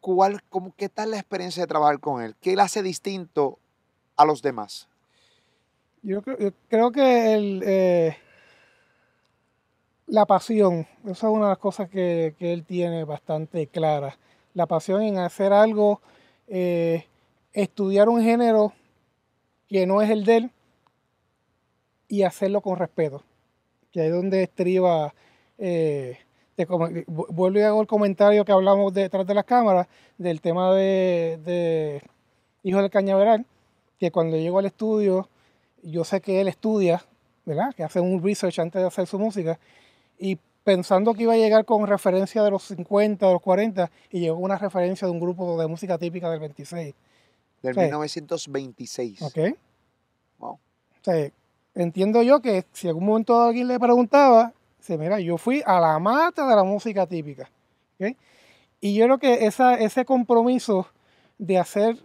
[0.00, 2.36] ¿Cuál, cómo, ¿Qué tal la experiencia de trabajar con él?
[2.40, 3.58] ¿Qué le hace distinto
[4.16, 4.88] a los demás?
[6.02, 8.16] Yo creo, yo creo que el, eh,
[10.08, 14.16] la pasión, esa es una de las cosas que, que él tiene bastante clara.
[14.54, 16.00] La pasión en hacer algo,
[16.48, 17.04] eh,
[17.52, 18.72] estudiar un género
[19.68, 20.50] que no es el de él
[22.08, 23.22] y hacerlo con respeto.
[23.92, 25.14] Que ahí es donde estriba,
[25.58, 26.18] eh,
[27.06, 32.02] vuelvo y hago el comentario que hablamos detrás de las cámaras del tema de, de
[32.62, 33.44] Hijo del Cañaveral,
[33.98, 35.28] que cuando llego al estudio,
[35.82, 37.04] yo sé que él estudia,
[37.44, 37.74] ¿verdad?
[37.74, 39.58] Que hace un research antes de hacer su música,
[40.18, 44.20] y pensando que iba a llegar con referencia de los 50, de los 40, y
[44.20, 46.94] llegó una referencia de un grupo de música típica del 26.
[47.62, 47.80] Del Sí.
[47.80, 49.22] 1926.
[49.22, 49.38] ¿Ok?
[50.38, 50.58] Wow.
[51.02, 51.30] Sea,
[51.74, 55.80] entiendo yo que si en algún momento alguien le preguntaba, dice, mira, yo fui a
[55.80, 57.48] la mata de la música típica.
[57.98, 58.14] ¿ok?
[58.80, 60.86] Y yo creo que esa, ese compromiso
[61.38, 61.96] de hacer,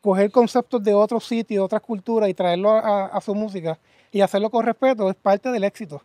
[0.00, 3.78] coger conceptos de otros sitios, otras culturas y traerlo a, a su música
[4.12, 6.02] y hacerlo con respeto es parte del éxito.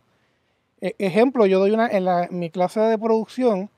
[0.80, 3.70] E- ejemplo, yo doy una, en, la- en mi clase de producción,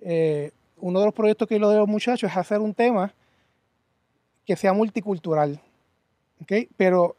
[0.00, 2.74] eh, uno de los proyectos que yo le doy a los muchachos es hacer un
[2.74, 3.12] tema
[4.44, 5.60] que sea multicultural.
[6.42, 6.52] ¿ok?
[6.76, 7.16] Pero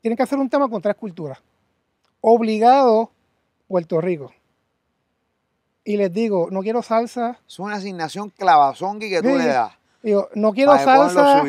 [0.00, 1.38] tienen que hacer un tema con tres culturas.
[2.20, 3.10] Obligado
[3.68, 4.32] Puerto Rico.
[5.84, 7.38] Y les digo, no quiero salsa.
[7.46, 9.34] Es una asignación clavazongi que tú Sí.
[9.38, 9.72] le das.
[10.02, 11.44] Digo, no quiero para salsa.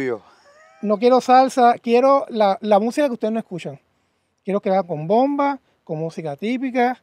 [0.81, 1.75] No quiero salsa.
[1.81, 3.79] Quiero la, la música que ustedes no escuchan.
[4.43, 7.01] Quiero que la hagan con bomba, con música típica.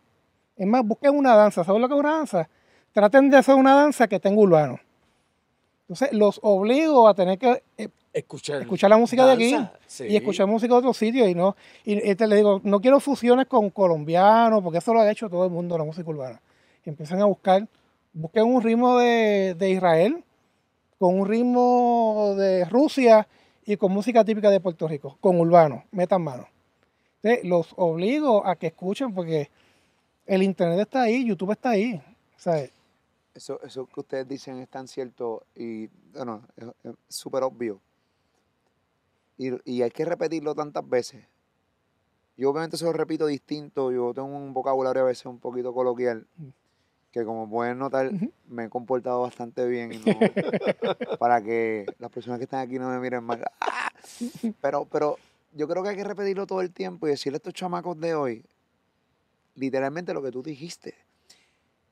[0.56, 1.64] Es más, busquen una danza.
[1.64, 2.48] ¿Saben lo que es una danza?
[2.92, 4.78] Traten de hacer una danza que tenga urbano.
[5.82, 10.04] Entonces, los obligo a tener que eh, Escuchar, escuchar la música de aquí sí.
[10.04, 13.46] y escuchar música de otros sitios y no y este le digo no quiero fusiones
[13.46, 16.42] con colombianos porque eso lo ha hecho todo el mundo la música urbana
[16.84, 17.66] y empiezan a buscar
[18.12, 20.22] busquen un ritmo de, de Israel
[20.98, 23.26] con un ritmo de Rusia
[23.64, 26.48] y con música típica de Puerto Rico con urbano metan mano
[27.22, 29.50] Entonces, los obligo a que escuchen porque
[30.26, 32.02] el internet está ahí YouTube está ahí
[32.36, 32.70] ¿sabes?
[33.34, 36.42] Eso, eso que ustedes dicen es tan cierto y bueno,
[36.84, 37.80] es súper obvio.
[39.38, 41.24] Y, y hay que repetirlo tantas veces.
[42.36, 46.26] Yo obviamente se lo repito distinto, yo tengo un vocabulario a veces un poquito coloquial,
[47.10, 48.10] que como pueden notar
[48.48, 50.18] me he comportado bastante bien no-
[51.18, 53.42] para que las personas que están aquí no me miren mal.
[53.60, 53.90] ¡Ah!
[54.60, 55.18] Pero, pero
[55.52, 58.14] yo creo que hay que repetirlo todo el tiempo y decirle a estos chamacos de
[58.14, 58.44] hoy
[59.54, 60.94] literalmente lo que tú dijiste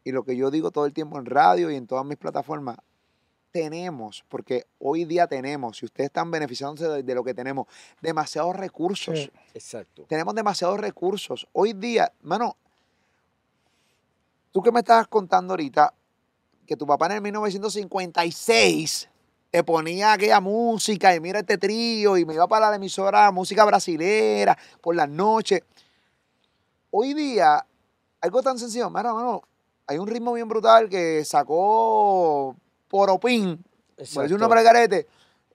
[0.04, 2.78] y lo que yo digo todo el tiempo en radio y en todas mis plataformas,
[3.52, 7.66] tenemos, porque hoy día tenemos, y ustedes están beneficiándose de, de lo que tenemos,
[8.00, 9.18] demasiados recursos.
[9.18, 9.30] Sí.
[9.54, 10.04] Exacto.
[10.08, 11.46] Tenemos demasiados recursos.
[11.52, 12.56] Hoy día, mano,
[14.52, 15.92] tú que me estabas contando ahorita,
[16.66, 19.10] que tu papá en el 1956
[19.50, 23.64] te ponía aquella música y mira este trío y me iba para la emisora música
[23.64, 25.62] brasilera por las noches.
[26.90, 27.64] Hoy día
[28.20, 29.42] algo tan sencillo, mano, mano,
[29.86, 32.54] hay un ritmo bien brutal que sacó
[32.88, 34.38] Poropín, por decir un Exacto.
[34.38, 35.06] nombre de garete.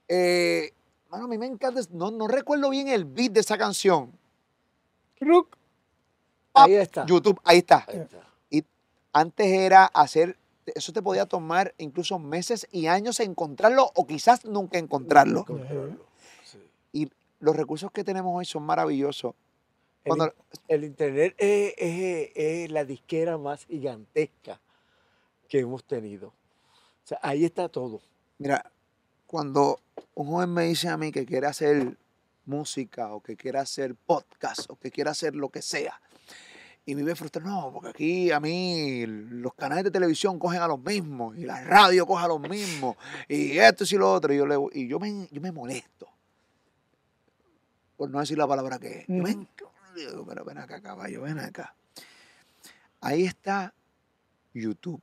[0.08, 0.74] Eh,
[1.10, 4.12] mano, a mí me encanta, no, no recuerdo bien el beat de esa canción.
[5.20, 5.56] Rook.
[6.54, 7.06] Ahí está.
[7.06, 7.86] YouTube, ahí está.
[7.88, 8.18] Ahí está.
[8.50, 8.64] Y
[9.14, 10.38] antes era hacer,
[10.74, 15.42] eso te podía tomar incluso meses y años encontrarlo o quizás nunca encontrarlo.
[15.42, 16.06] Encontrarlo,
[16.44, 16.60] sí.
[16.94, 19.36] Y los recursos que tenemos hoy son maravillosos.
[20.04, 20.34] El, Cuando-
[20.68, 24.60] el internet es, es- es la disquera más gigantesca
[25.48, 26.30] que hemos tenido.
[26.30, 28.02] O sea, ahí está todo.
[28.40, 28.72] Mira,
[29.28, 29.80] cuando
[30.16, 31.98] un joven me dice a mí que quiere hacer
[32.46, 36.00] música o que quiere hacer podcast o que quiere hacer lo que sea
[36.86, 40.80] y vive frustrado, no, porque aquí a mí los canales de televisión cogen a los
[40.80, 42.96] mismos y la radio coge a los mismos
[43.28, 46.08] y esto y lo otro y yo, le, y yo, me, yo me molesto
[47.98, 49.06] por no decir la palabra que es.
[49.08, 51.74] Yo me digo, pero ven acá, caballo, ven acá.
[53.02, 53.74] Ahí está
[54.54, 55.02] YouTube.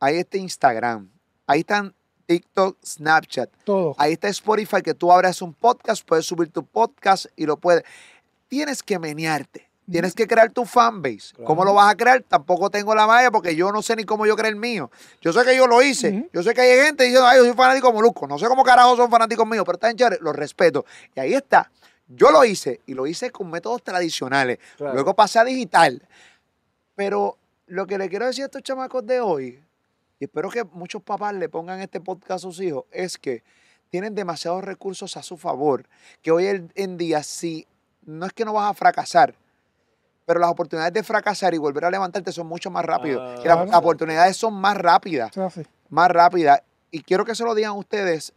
[0.00, 1.10] Ahí está Instagram.
[1.46, 1.94] Ahí están
[2.26, 3.50] TikTok, Snapchat.
[3.64, 3.94] Todo.
[3.98, 7.84] Ahí está Spotify, que tú abres un podcast, puedes subir tu podcast y lo puedes.
[8.48, 9.65] Tienes que menearte.
[9.90, 11.34] Tienes que crear tu fanbase.
[11.44, 12.22] ¿Cómo lo vas a crear?
[12.22, 14.90] Tampoco tengo la malla porque yo no sé ni cómo yo creé el mío.
[15.20, 16.28] Yo sé que yo lo hice.
[16.32, 18.26] Yo sé que hay gente diciendo, ay, yo soy fanático Molusco.
[18.26, 20.84] No sé cómo carajo son fanáticos míos, pero está en chévere, los respeto.
[21.14, 21.70] Y ahí está.
[22.08, 24.58] Yo lo hice y lo hice con métodos tradicionales.
[24.76, 24.94] Claro.
[24.94, 26.02] Luego pasé a digital.
[26.96, 29.62] Pero lo que le quiero decir a estos chamacos de hoy,
[30.18, 33.44] y espero que muchos papás le pongan este podcast a sus hijos, es que
[33.88, 35.86] tienen demasiados recursos a su favor,
[36.22, 37.66] que hoy en día si
[38.02, 39.34] no es que no vas a fracasar,
[40.26, 43.20] pero las oportunidades de fracasar y volver a levantarte son mucho más rápidas.
[43.22, 43.78] Ah, y las claro.
[43.78, 45.30] oportunidades son más rápidas,
[45.88, 46.60] más rápidas.
[46.90, 48.32] Y quiero que se lo digan ustedes,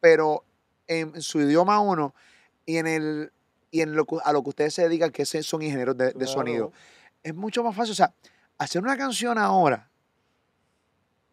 [0.00, 0.44] pero
[0.86, 2.14] en su idioma uno
[2.66, 3.32] y en el
[3.70, 6.12] y en lo que- a lo que ustedes se dedican, que son ingenieros de, de
[6.12, 6.26] Claro.
[6.32, 6.72] sonido.
[7.24, 7.90] Es mucho más fácil.
[7.92, 8.12] O sea,
[8.58, 9.90] hacer una canción ahora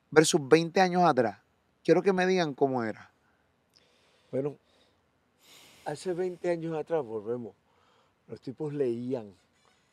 [0.10, 1.38] versus 20 años atrás.
[1.84, 3.12] Quiero que me digan cómo era.
[4.32, 4.56] Bueno,
[5.86, 7.54] hace 20 años atrás, volvemos,
[8.32, 9.34] los tipos leían,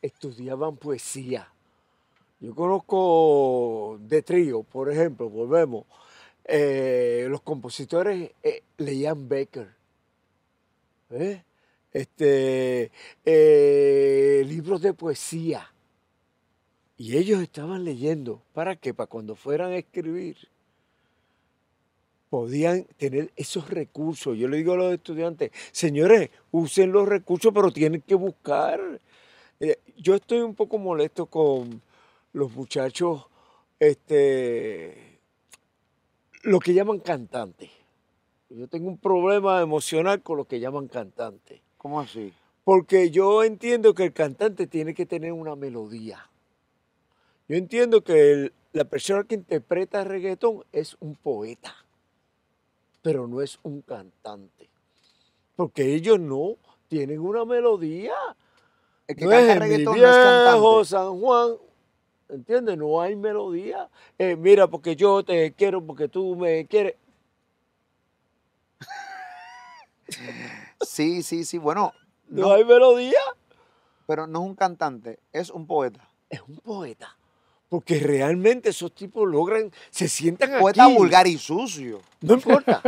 [0.01, 1.51] estudiaban poesía.
[2.39, 5.85] Yo conozco de trío, por ejemplo, volvemos,
[6.45, 9.67] eh, los compositores eh, leían Becker,
[11.09, 11.43] ¿eh?
[11.91, 12.91] este,
[13.25, 15.69] eh, libros de poesía.
[16.97, 18.93] Y ellos estaban leyendo, ¿para qué?
[18.93, 20.37] Para cuando fueran a escribir
[22.29, 24.37] podían tener esos recursos.
[24.37, 28.79] Yo le digo a los estudiantes, señores, usen los recursos, pero tienen que buscar.
[29.59, 31.81] Eh, yo estoy un poco molesto con
[32.33, 33.25] los muchachos,
[33.79, 35.19] este,
[36.43, 37.69] lo que llaman cantantes.
[38.49, 41.61] Yo tengo un problema emocional con lo que llaman cantantes.
[41.77, 42.33] ¿Cómo así?
[42.63, 46.29] Porque yo entiendo que el cantante tiene que tener una melodía.
[47.47, 51.75] Yo entiendo que el- la persona que interpreta reggaetón es un poeta,
[53.01, 54.69] pero no es un cantante.
[55.55, 56.55] Porque ellos no
[56.87, 58.13] tienen una melodía.
[59.07, 60.85] El que no canta es mi reggaetón no es viejo cantante.
[60.85, 61.51] San Juan.
[62.29, 62.77] ¿Entiendes?
[62.77, 63.89] No hay melodía.
[64.17, 66.95] Eh, mira, porque yo te quiero, porque tú me quieres.
[70.81, 71.57] Sí, sí, sí.
[71.57, 71.93] Bueno,
[72.27, 73.19] No, no, hay melodía.
[74.07, 76.07] pero no es un cantante, es un poeta.
[76.29, 77.17] Es un poeta.
[77.69, 80.95] Porque realmente esos tipos logran, se sientan Poeta aquí.
[80.95, 82.01] vulgar y sucio.
[82.21, 82.81] No importa,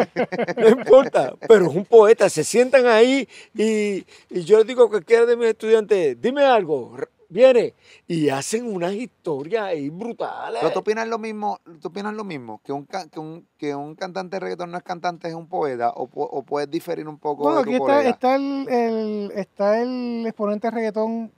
[0.58, 4.90] no importa, pero es un poeta, se sientan ahí y, y yo les digo a
[4.90, 6.98] cualquiera de mis estudiantes, dime algo,
[7.30, 7.76] viene,
[8.08, 10.60] y hacen unas historias ahí brutales.
[10.62, 13.94] Pero tú opinas lo mismo, tú opinas lo mismo, que un, que un, que un
[13.96, 17.44] cantante de reggaetón no es cantante, es un poeta, o, o puedes diferir un poco
[17.44, 18.10] Bueno, de aquí tu está, colega.
[18.10, 21.32] está, el, el- está el exponente de reggaetón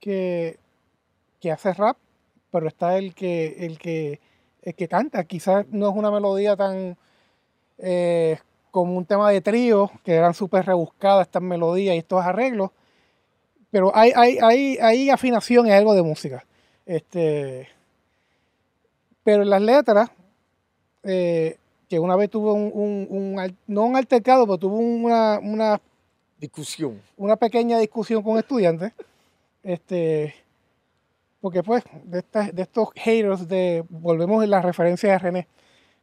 [0.00, 0.58] que,
[1.40, 1.96] que hace rap,
[2.52, 4.20] pero está el que, el que,
[4.62, 5.24] el que canta.
[5.24, 6.96] Quizás no es una melodía tan
[7.78, 8.38] eh,
[8.70, 12.70] como un tema de trío, que eran súper rebuscadas estas melodías y estos arreglos,
[13.70, 16.44] pero hay, hay, hay, hay afinación y algo de música.
[16.86, 17.68] Este,
[19.24, 20.10] pero en las letras,
[21.04, 21.56] eh,
[21.88, 25.80] que una vez tuve un, un- un al- no un altercado, pero tuve una, una,
[26.38, 27.00] Discusión.
[27.16, 28.92] una pequeña discusión con estudiantes,
[29.62, 30.34] este,
[31.42, 35.48] porque pues de, estas- de estos haters de, volvemos en la referencia de René,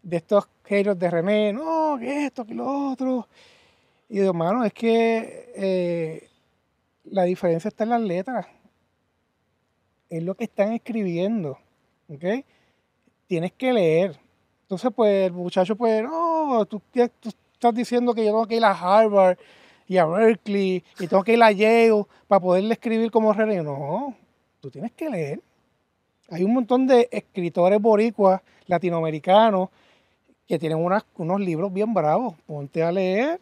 [0.04, 3.28] de estos haters de René, no, que esto, que lo otro,
[4.10, 6.30] y digo, hermano, es que eh,
[7.06, 8.46] la diferencia está en las letras,
[10.10, 11.58] es lo que están escribiendo,
[12.10, 12.44] ¿ok?
[13.28, 14.20] Tienes que leer.
[14.64, 18.56] Entonces, pues el muchacho, pues, no, tú, qué- tú estás diciendo que yo tengo que
[18.58, 19.38] ir a Harvard
[19.88, 23.62] y a Berkeley y tengo que ir a Yale para poderle escribir como René.
[23.64, 24.16] No,
[24.60, 25.42] tú tienes que leer.
[26.30, 29.70] Hay un montón de escritores boricuas, latinoamericanos,
[30.48, 32.36] que tienen unas- unos libros bien bravos.
[32.46, 33.40] Ponte a leer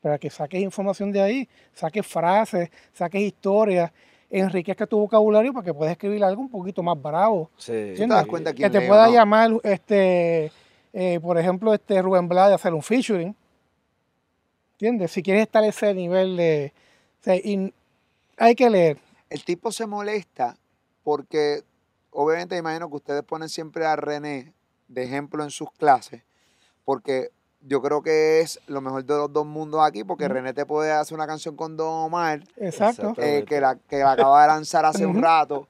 [0.00, 3.90] para que saques información de ahí, saques frases, saques historias,
[4.30, 7.50] enriquezca tu vocabulario para que puedas escribir algo un poquito más bravo.
[7.56, 7.94] Sí.
[7.96, 9.12] Te das cuenta que te pueda no.
[9.12, 10.50] llamar, este,
[10.92, 13.34] eh, por ejemplo, este Rubén Blades a hacer un featuring.
[14.72, 15.10] ¿Entiendes?
[15.12, 16.72] Si quieres estar a ese nivel de...
[17.20, 17.72] o sea, y
[18.36, 18.98] hay que leer.
[19.28, 20.56] El tipo se molesta
[21.02, 21.64] porque,
[22.10, 24.52] obviamente, me imagino que ustedes ponen siempre a René
[24.88, 26.22] de ejemplo en sus clases,
[26.84, 30.28] porque yo creo que es lo mejor de los dos mundos aquí, porque.
[30.28, 33.14] René te puede hacer una canción con Don Omar, Exacto.
[33.16, 35.66] Eh, que, la, que la acaba de lanzar hace un rato,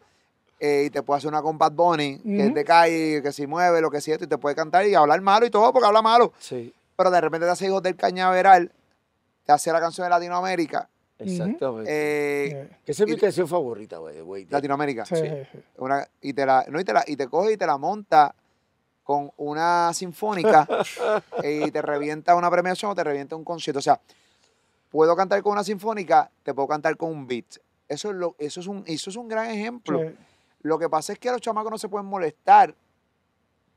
[0.61, 2.55] eh, y te puede hacer una con Bad Bunny, que es Ujú.
[2.55, 5.47] de calle, que si mueve, lo que sea, y te puede cantar y hablar malo
[5.47, 6.33] y todo, porque habla malo.
[6.39, 8.73] Sí, Pero de repente te hace hijos del cañaveral,
[9.45, 10.89] te hace la canción de Latinoamérica.
[11.19, 11.91] Exactamente.
[11.91, 14.47] eh, esa es mi canción favorita, güey.
[14.49, 15.05] Latinoamérica.
[15.05, 15.17] sí.
[15.79, 18.35] Una, y, te la, no, y, te la, y te coge y te la monta
[19.03, 20.67] con una sinfónica
[21.45, 23.79] y te revienta una premiación o te revienta un concierto.
[23.79, 24.01] O sea,
[24.91, 27.59] puedo cantar con una sinfónica, te puedo cantar con un beat.
[27.89, 30.01] Eso es, lo, eso es, un, eso es un gran ejemplo.
[30.01, 30.15] Sí.
[30.63, 32.75] Lo que pasa es que los chamacos no se pueden molestar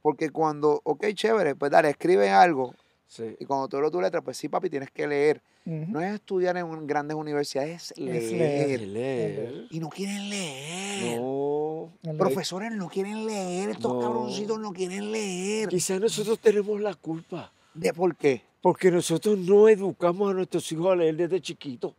[0.01, 2.73] porque cuando, ok, chévere, pues dale, escribe algo
[3.09, 3.35] Sí.
[3.39, 5.41] y cuando tú lees tu letra, pues sí, papi, tienes que leer.
[5.65, 8.81] No es estudiar en grandes universidades, es leer.
[8.81, 8.81] leer.
[8.81, 9.67] Leer.
[9.71, 11.19] Y no quieren leer.
[11.19, 11.91] No.
[12.17, 13.99] Profesores no quieren leer, estos No.
[13.99, 15.69] cabroncitos no quieren leer.
[15.69, 17.51] Quizás nosotros tenemos la culpa.
[17.73, 18.43] ¿De por qué?
[18.61, 21.93] Porque nosotros no educamos a nuestros hijos a leer desde chiquitos.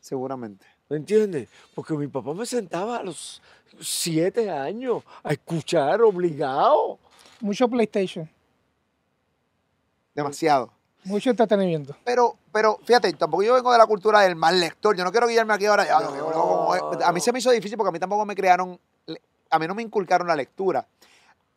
[0.00, 0.64] Seguramente.
[0.88, 1.48] ¿Me entiendes?
[1.74, 3.42] Porque mi papá me sentaba a los
[3.80, 6.98] siete años a escuchar obligado.
[7.40, 8.28] Mucho PlayStation,
[10.16, 10.72] Demasiado.
[11.04, 11.94] mucho entretenimiento.
[12.04, 14.96] Pero, pero fíjate, tampoco yo vengo de la cultura del mal lector.
[14.96, 15.86] Yo no quiero guiarme aquí ahora.
[15.86, 16.82] ya, leo como es.
[17.04, 18.80] A mí se me hizo difícil porque a mí tampoco me crearon,
[19.50, 20.84] a mí no me inculcaron la lectura.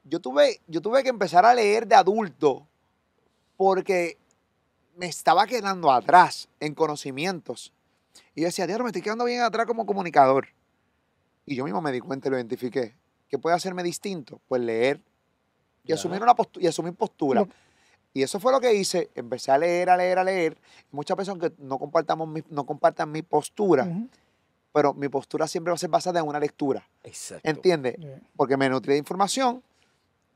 [0.03, 2.67] Yo tuve, yo tuve que empezar a leer de adulto
[3.57, 4.17] porque
[4.95, 7.73] me estaba quedando atrás en conocimientos.
[8.35, 10.47] Y yo decía, Dios, me estoy quedando bien atrás como comunicador.
[11.45, 12.95] Y yo mismo me di cuenta y lo identifiqué.
[13.27, 14.39] ¿Qué puede hacerme distinto?
[14.47, 15.01] Pues leer
[15.83, 17.41] y asumir una postu- y asumir postura.
[17.41, 17.49] Lo-
[18.13, 19.09] Y eso fue lo que hice.
[19.15, 20.57] Empecé a leer, a leer, a leer.
[20.91, 24.07] Muchas personas que no, compartamos mi- no compartan mi postura, Ujú.
[24.73, 26.87] pero mi postura siempre va a ser basada en una lectura.
[27.03, 27.47] Exacto.
[27.49, 27.95] ¿Entiendes?
[28.35, 29.61] Porque me nutrí de información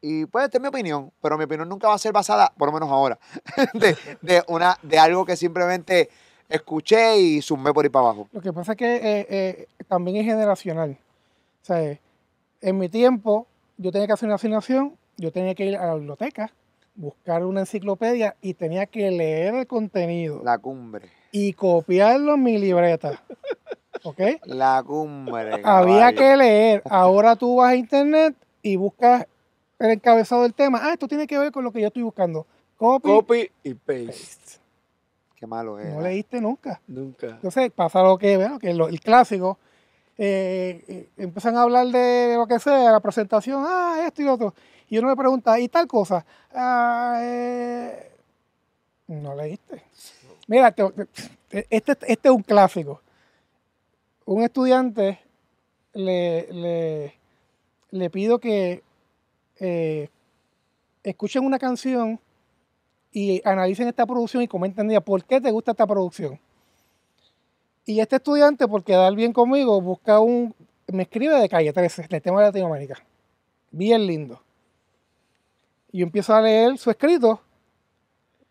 [0.02, 2.74] y puede ser mi opinión, pero mi opinión nunca va a ser basada, por lo
[2.74, 3.18] menos ahora,
[3.74, 6.10] de, de una, de algo que simplemente
[6.50, 8.28] escuché y sumé por ahí para abajo.
[8.34, 10.92] Lo que pasa es que eh, eh, también es generacional.
[11.62, 12.00] O sea, eh,
[12.62, 13.48] en mi tiempo,
[13.78, 16.52] yo tenía que hacer una asignación, yo tenía que ir a la biblioteca,
[16.96, 21.10] buscar una enciclopedia y tenía que leer el contenido La cumbre.
[21.32, 23.22] y copiarlo en mi libreta.
[24.04, 24.20] ¿Ok?
[24.46, 25.54] La cumbre.
[25.64, 26.18] Había caballo.
[26.18, 26.82] que leer.
[26.90, 29.26] Ahora tú vas a internet y buscas
[29.80, 30.80] el encabezado del tema.
[30.84, 32.46] Ah, esto tiene que ver con lo que yo estoy buscando.
[32.78, 33.08] Copy.
[33.10, 34.06] Copy y paste.
[34.08, 34.60] paste.
[35.36, 35.94] Qué malo es.
[35.94, 36.82] No leíste nunca.
[36.88, 37.28] Nunca.
[37.28, 39.58] Entonces pasa lo que, bueno, que lo- el clásico,
[40.18, 44.54] eh, eh, empiezan a hablar de lo que sea, la presentación, ah, esto y otro.
[44.90, 46.26] Y uno me pregunta, ¿y tal cosa?
[46.54, 48.12] Ah, eh,
[49.08, 49.84] no leíste.
[50.48, 50.90] Mira, te-
[51.50, 53.02] te- este, este es un clásico.
[54.26, 55.20] Un estudiante
[55.94, 57.14] le,
[57.92, 58.84] le, pido que
[59.60, 60.10] eh,
[61.04, 62.20] escuchen una canción
[63.12, 66.40] y analicen esta producción y comenten por qué te gusta esta producción.
[67.86, 70.56] Y este estudiante, por quedar bien conmigo, busca un.
[70.88, 73.04] Me escribe de calle 13, del tema de Latinoamérica.
[73.72, 74.42] Bien lindo.
[75.92, 77.42] Y yo empiezo a leer su escrito,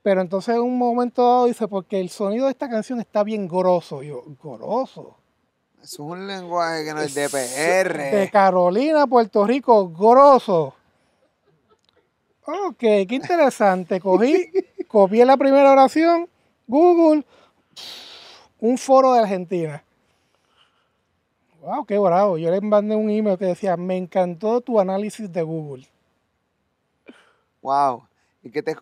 [0.03, 3.49] pero entonces en un momento dado dice, porque el sonido de esta canción está bien
[3.49, 4.03] goroso.
[4.03, 5.17] Yo, goroso.
[5.83, 8.17] Es un lenguaje que no es de PR.
[8.17, 10.75] De Carolina, Puerto Rico, grosso.
[12.45, 14.01] Ok, qué interesante.
[14.01, 14.51] Cogí,
[14.89, 16.29] copié la primera oración,
[16.67, 17.25] Google,
[18.63, 19.83] un foro de Argentina.
[21.61, 22.39] Wow, qué bravo.
[22.39, 25.87] Yo le mandé un email que decía, me encantó tu análisis de Google.
[27.61, 28.05] Wow.
[28.43, 28.77] Y que te.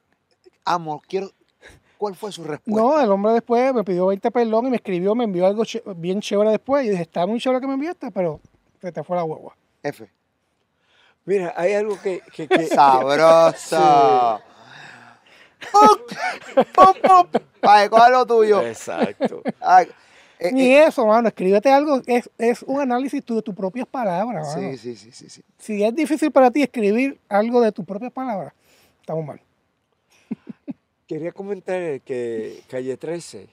[0.64, 1.30] Amo, quiero.
[1.98, 2.80] ¿Cuál fue su respuesta?
[2.80, 5.64] No, el hombre después me pidió 20 perdón y me escribió, me envió algo
[5.96, 6.86] bien chévere después.
[6.86, 8.40] Y dije, está muy chévere que me enviaste, pero
[8.80, 9.54] se te fue la hueva.
[9.82, 10.10] F.
[11.26, 12.20] Mira, hay algo que...
[12.34, 14.40] que, que- Sabroso.
[15.72, 16.64] ¡Pum!
[16.74, 17.40] ¡Pum, pum!
[17.62, 18.62] Ay, coge lo tuyo.
[18.62, 19.42] Exacto.
[19.60, 19.88] Ay,
[20.38, 21.28] eh, Ni eh, eso, mano.
[21.28, 22.00] Escríbete algo.
[22.06, 24.72] Es, es un análisis de tus propias palabras, mano.
[24.72, 25.42] sí, sí, sí, sí, sí.
[25.58, 28.54] Si es difícil para ti escribir algo de tus propias palabras,
[29.00, 29.40] estamos mal.
[31.06, 33.48] Quería comentar que Calle 13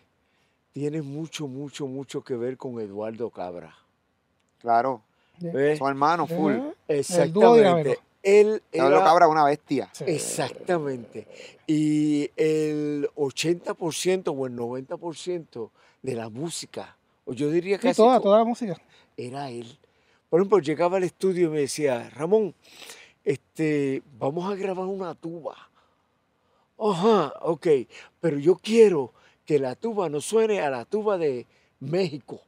[0.72, 3.76] tiene mucho, mucho, mucho que ver con Eduardo Cabra.
[4.60, 5.01] Claro.
[5.39, 5.80] ¿ves?
[5.80, 6.53] Son hermanos, full.
[6.88, 7.99] Exactamente.
[8.28, 9.89] Él Pablo era Cabra, una bestia.
[9.93, 10.03] Sí.
[10.07, 11.28] Exactamente.
[11.65, 15.69] Y el 80% o el 90%
[16.01, 18.75] de la música, o yo diría Sí, casi toda, to- toda la música.
[19.15, 19.78] era él.
[20.30, 22.53] Por ejemplo, llegaba al estudio y me decía, Ramón,
[23.23, 25.55] este, vamos a grabar una tuba.
[26.80, 27.67] Ajá, ok,
[28.19, 29.13] pero yo quiero
[29.45, 31.47] que la tuba no suene a la tuba de
[31.80, 32.41] México,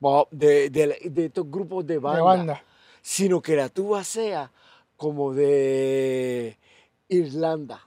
[0.00, 2.64] o de, de- de estos grupos de banda, De banda.
[3.00, 4.50] sino que la tuba sea
[5.04, 6.56] como de
[7.10, 7.86] Irlanda,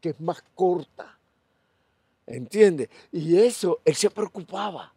[0.00, 1.18] que es más corta.
[2.24, 2.88] ¿Entiendes?
[3.10, 4.94] Y eso, él se preocupaba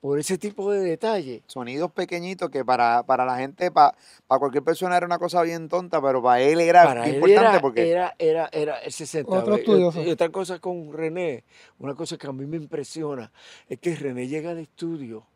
[0.00, 1.42] por ese tipo de detalle.
[1.48, 3.96] Sonidos pequeñitos que para, para la gente, para,
[4.28, 7.50] para cualquier persona era una cosa bien tonta, pero para él era para él importante
[7.50, 7.90] era, porque...
[7.90, 9.28] Era, era, era el 60.
[9.28, 10.04] Otro estudioso.
[10.04, 11.42] Y otra cosa con René,
[11.80, 13.32] una cosa que a mí me impresiona,
[13.68, 15.26] es que René llega al estudio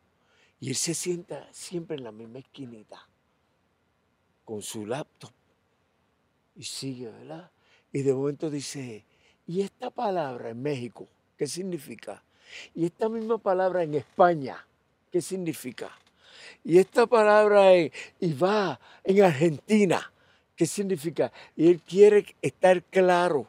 [0.64, 3.06] y él se sienta siempre en la misma esquinita,
[4.46, 5.30] con su laptop,
[6.56, 7.50] y sigue, ¿verdad?
[7.92, 9.04] Y de momento dice,
[9.46, 11.06] ¿y esta palabra en México
[11.36, 12.24] qué significa?
[12.74, 14.66] Y esta misma palabra en España,
[15.12, 15.90] ¿qué significa?
[16.64, 20.10] Y esta palabra en, y va en Argentina,
[20.56, 21.30] ¿qué significa?
[21.56, 23.48] Y él quiere estar claro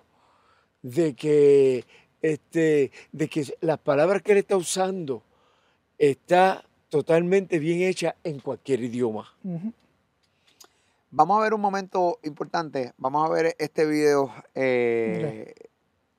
[0.81, 1.85] de que,
[2.21, 5.23] este, de que las palabras que él está usando
[5.97, 6.65] está
[6.95, 9.29] totalmente bien hecha en cualquier idioma.
[11.11, 12.93] Vamos a ver un momento importante.
[12.97, 14.31] Vamos a ver este video.
[14.53, 15.53] eh,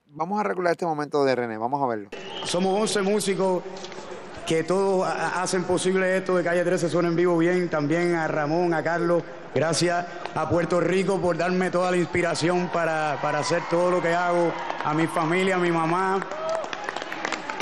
[0.09, 1.57] Vamos a recordar este momento de René.
[1.57, 2.09] Vamos a verlo.
[2.45, 3.63] Somos 11 músicos
[4.45, 7.69] que todos ha- ha- hacen posible esto de Calle 13 suene en vivo bien.
[7.69, 9.23] También a Ramón, a Carlos.
[9.55, 10.05] Gracias
[10.35, 14.51] a Puerto Rico por darme toda la inspiración para, para hacer todo lo que hago.
[14.85, 16.25] A mi familia, a mi mamá,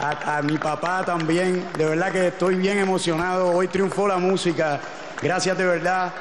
[0.10, 1.68] a, mi papá también.
[1.78, 3.51] De verdad que estoy bien emocionado.
[3.51, 4.80] Hoy triunfó la música.
[5.22, 6.12] Gracias de verdad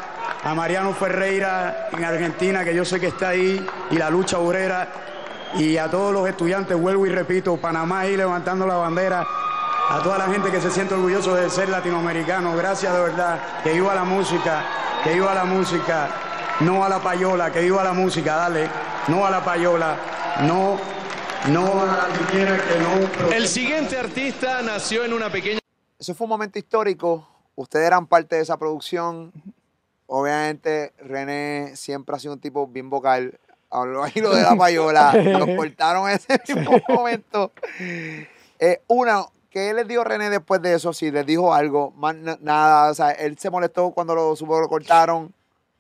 [0.43, 4.89] a Mariano Ferreira en Argentina, que yo sé que está ahí, y la lucha obrera.
[5.55, 9.27] Y a todos los estudiantes, vuelvo y repito, Panamá ahí levantando la bandera.
[9.91, 12.57] A toda la gente que se siente orgulloso de ser latinoamericano.
[12.57, 13.39] Gracias de verdad.
[13.63, 14.65] Que viva la música,
[15.03, 16.09] que viva la música.
[16.61, 18.69] No a la payola, que viva la música, dale.
[19.09, 19.97] No a la payola,
[20.43, 20.79] no,
[21.51, 23.33] no a la que no.
[23.33, 25.61] El siguiente artista nació en una pequeña
[25.99, 27.29] Eso fue un momento histórico.
[27.55, 29.33] Ustedes eran parte de esa producción.
[30.07, 33.39] Obviamente, René siempre ha sido un tipo bien vocal.
[33.71, 35.13] Habló ahí lo de la payola.
[35.23, 37.53] Nos cortaron ese mismo momento.
[38.59, 40.93] Eh, una, ¿qué les dijo René después de eso?
[40.93, 42.91] Si les dijo algo, más nada.
[42.91, 45.35] O sea, él se molestó cuando lo, supo que lo cortaron.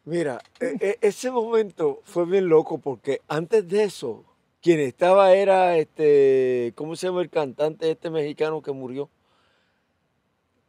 [0.05, 4.25] Mira, e- e- ese momento fue bien loco porque antes de eso,
[4.65, 9.11] quien estaba era este, ¿cómo se llama el cantante este mexicano que murió?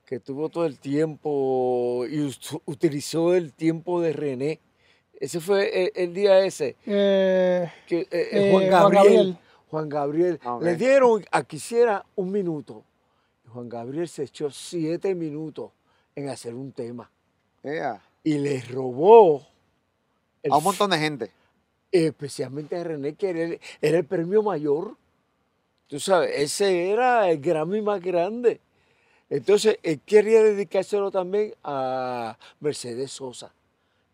[0.05, 2.29] Que tuvo todo el tiempo y
[2.65, 4.59] utilizó el tiempo de René.
[5.17, 6.75] Ese fue el, el día ese.
[6.85, 9.37] Eh, Que, eh, eh, Eh, Juan Juan Gabriel.
[9.69, 10.39] Juan Gabriel.
[10.43, 10.63] Ah, ok.
[10.63, 12.83] Le dieron a que hiciera un minuto.
[13.47, 15.71] Juan Gabriel se echó siete minutos
[16.17, 17.09] en hacer un tema.
[17.63, 18.03] Yeah.
[18.25, 19.47] Y le robó
[20.43, 21.31] el A un montón de gente.
[21.91, 24.95] Especialmente a René, que era el, era el premio mayor.
[25.87, 28.59] Tú sabes, ese era el Grammy más grande.
[29.29, 33.53] Entonces, él quería dedicárselo también a Mercedes Sosa.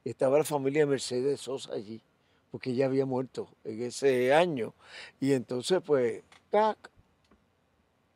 [0.06, 2.02] Estaba la familia de Mercedes Sosa allí,
[2.50, 4.74] porque ella había muerto en ese año.
[5.20, 6.78] Y entonces, pues, tac,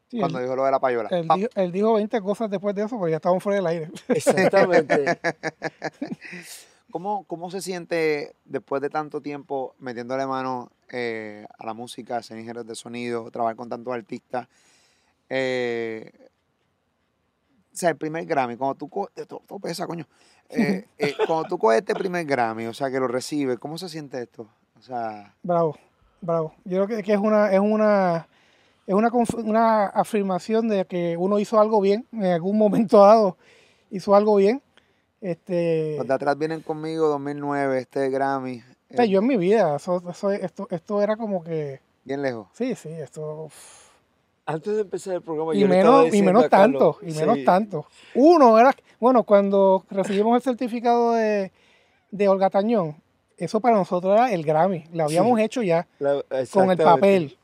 [0.10, 1.10] sí, Cuando él, dijo lo de la payola.
[1.12, 3.68] él Pa- dijo, él dijo 20 cosas después de eso, porque ya estaban fuera del
[3.68, 3.90] aire.
[4.10, 5.20] exactamente.
[6.96, 12.38] ¿Cómo, ¿Cómo se siente después de tanto tiempo metiéndole mano eh, a la música, ser
[12.38, 14.48] ingeniero de sonido, trabajar con tantos artistas?
[15.28, 16.10] Eh,
[17.74, 20.08] o sea, el primer Grammy, cuando tú coges, todo, todo pesa, coño.
[20.48, 23.90] Eh, eh, cuando tú coges este primer Grammy, o sea, que lo recibes, ¿cómo se
[23.90, 24.48] siente esto?
[24.80, 25.76] O sea, Bravo,
[26.22, 26.56] bravo.
[26.64, 28.26] Yo creo que, es una, es una,
[28.88, 29.12] es una,
[29.44, 33.38] una afirmación de que uno hizo algo bien, en algún momento dado
[33.92, 34.62] hizo algo bien.
[35.30, 38.62] Este, los de atrás vienen conmigo 2009, este Grammy,
[38.92, 42.22] o sea, eh, yo en mi vida, eso, eso- esto, esto era como que, bien
[42.22, 42.48] lejos.
[42.54, 43.46] sí, sí, esto...
[43.46, 43.86] uf.
[44.48, 47.38] Antes de empezar el programa, Y yo le estaba menos, y menos tanto, y menos
[47.38, 47.88] sí, tanto.
[48.14, 51.52] Uno era, bueno, cuando recibimos el certificado de,
[52.12, 52.96] de Olga Tañón,
[53.38, 56.24] eso para nosotros era el Grammy, lo habíamos hecho ya la-
[56.54, 57.36] con el papel,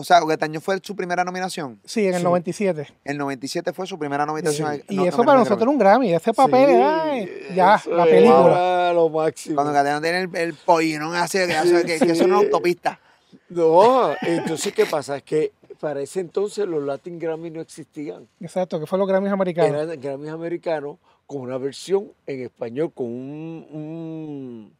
[0.00, 1.80] O sea, Getaño fue su primera nominación.
[1.84, 2.24] sí, en el Sí.
[2.24, 2.86] 97.
[3.04, 4.72] El 97 fue su primera nominación.
[4.76, 4.82] Sí.
[4.88, 7.14] al- Y no- eso para nosotros era un Grammy, ese papel Sí, era
[7.52, 8.92] ya, eso la película.
[8.92, 9.56] lo máximo.
[9.56, 13.00] Cuando Getaño tiene el, el pollino hace que, que, que eso es una autopista.
[13.48, 15.16] No, entonces, ¿qué pasa?
[15.16, 18.28] Es que para ese entonces los Latin Grammy no existían.
[18.40, 19.82] Exacto, que fue los Grammys americanos.
[19.82, 24.72] Eran Grammys americanos con una versión en español, con un, un-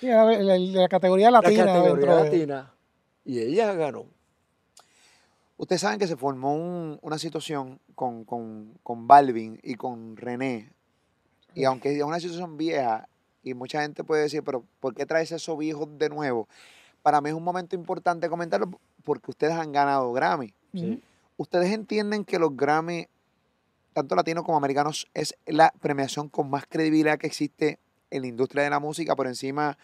[0.00, 1.66] Sí, la, la- la categoría la latina.
[1.66, 2.72] categoría dentro de- latina.
[3.26, 4.06] Y ella ganó.
[5.56, 10.70] Ustedes saben que se formó un- una situación con, con, con Balvin y con René.
[11.54, 13.08] Y aunque es una situación vieja,
[13.42, 16.48] y mucha gente puede decir, pero ¿por qué traes esos viejos de nuevo?
[17.02, 18.70] Para mí es un momento importante comentarlo
[19.04, 20.52] porque ustedes han ganado Grammy.
[21.36, 23.06] ¿Ustedes entienden que los Grammy,
[23.92, 27.78] tanto latinos como americanos, es la premiación con más credibilidad que existe
[28.10, 29.76] en la industria de la música por encima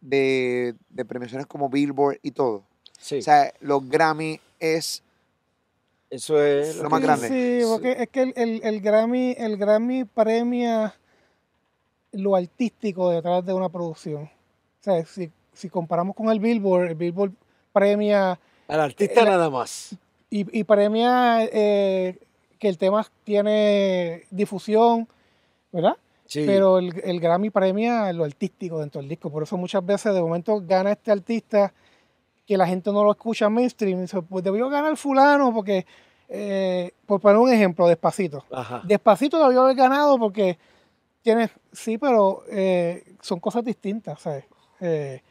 [0.00, 2.64] de, de premiaciones como Billboard y todo?
[3.00, 5.02] Sí, O sea, los Grammy es
[6.10, 7.28] eso es lo más grande.
[7.28, 10.94] Sí, porque es que el, el- el Grammy, el Grammy premia
[12.12, 14.24] lo artístico detrás de una producción.
[14.24, 14.30] O
[14.80, 17.32] sea, si, si comparamos con el Billboard, el Billboard
[17.72, 18.38] premia
[18.68, 19.96] Al artista el- nada más.
[20.30, 22.18] y, y premia eh,
[22.60, 25.08] que el tema tiene difusión,
[25.72, 25.96] ¿verdad?
[26.26, 26.44] Sí.
[26.46, 29.30] Pero el, el Grammy premia lo artístico dentro del disco.
[29.30, 31.72] Por eso muchas veces de momento gana este artista
[32.46, 34.00] que la gente no lo escucha mainstream.
[34.00, 35.86] Dice, pues debió ganar fulano porque,
[36.28, 38.44] eh, por poner un ejemplo, Despacito.
[38.52, 38.82] Ajá.
[38.84, 40.58] Despacito debió haber ganado porque
[41.22, 44.44] tiene, sí, pero eh, son cosas distintas, ¿sabes?
[44.80, 45.22] Eh,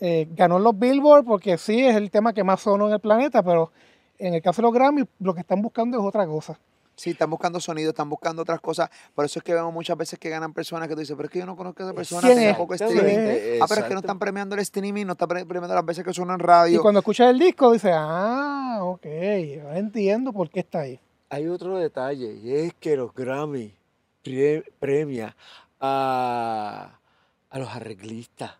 [0.00, 3.00] eh, ganó en los Billboard porque sí es el tema que más sonó en el
[3.00, 3.70] planeta, pero
[4.18, 6.58] en el caso de los Grammy lo que están buscando es otra cosa.
[6.96, 8.88] Sí, están buscando sonido, están buscando otras cosas.
[9.14, 11.32] Por eso es que vemos muchas veces que ganan personas que tú dices, pero es
[11.32, 12.80] que yo no conozco a esa persona, ¿Quién tiene es?
[12.80, 13.18] streaming.
[13.18, 15.84] eh, Ah, pero es que no están premiando el streaming, no están pre- premiando las
[15.84, 16.82] veces que suena en Y radio.
[16.82, 19.06] cuando escuchas el disco dices, ah, ok,
[19.64, 21.00] ahora entiendo por qué está ahí.
[21.30, 23.74] Hay otro detalle y es que los Grammy
[24.22, 25.34] pre- premia
[25.80, 26.98] a,
[27.50, 28.52] a los arreglistas,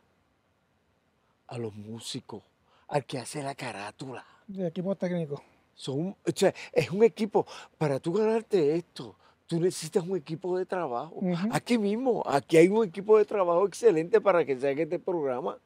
[1.46, 2.42] a los músicos,
[2.88, 4.24] al que hace la carátula.
[4.48, 5.42] De equipo técnico.
[5.74, 7.46] Son, un- o sea, es un equipo.
[7.78, 9.16] Para tú ganarte esto,
[9.46, 11.20] tú necesitas un equipo de trabajo.
[11.50, 15.58] Aquí mismo, aquí hay un equipo de trabajo excelente para que se haga este programa.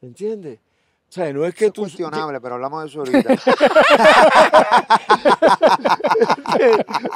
[0.00, 0.58] ¿Entiendes?
[1.08, 1.82] O sea, no es que es tú...
[1.82, 3.36] cuestionable, pero hablamos de eso ahorita.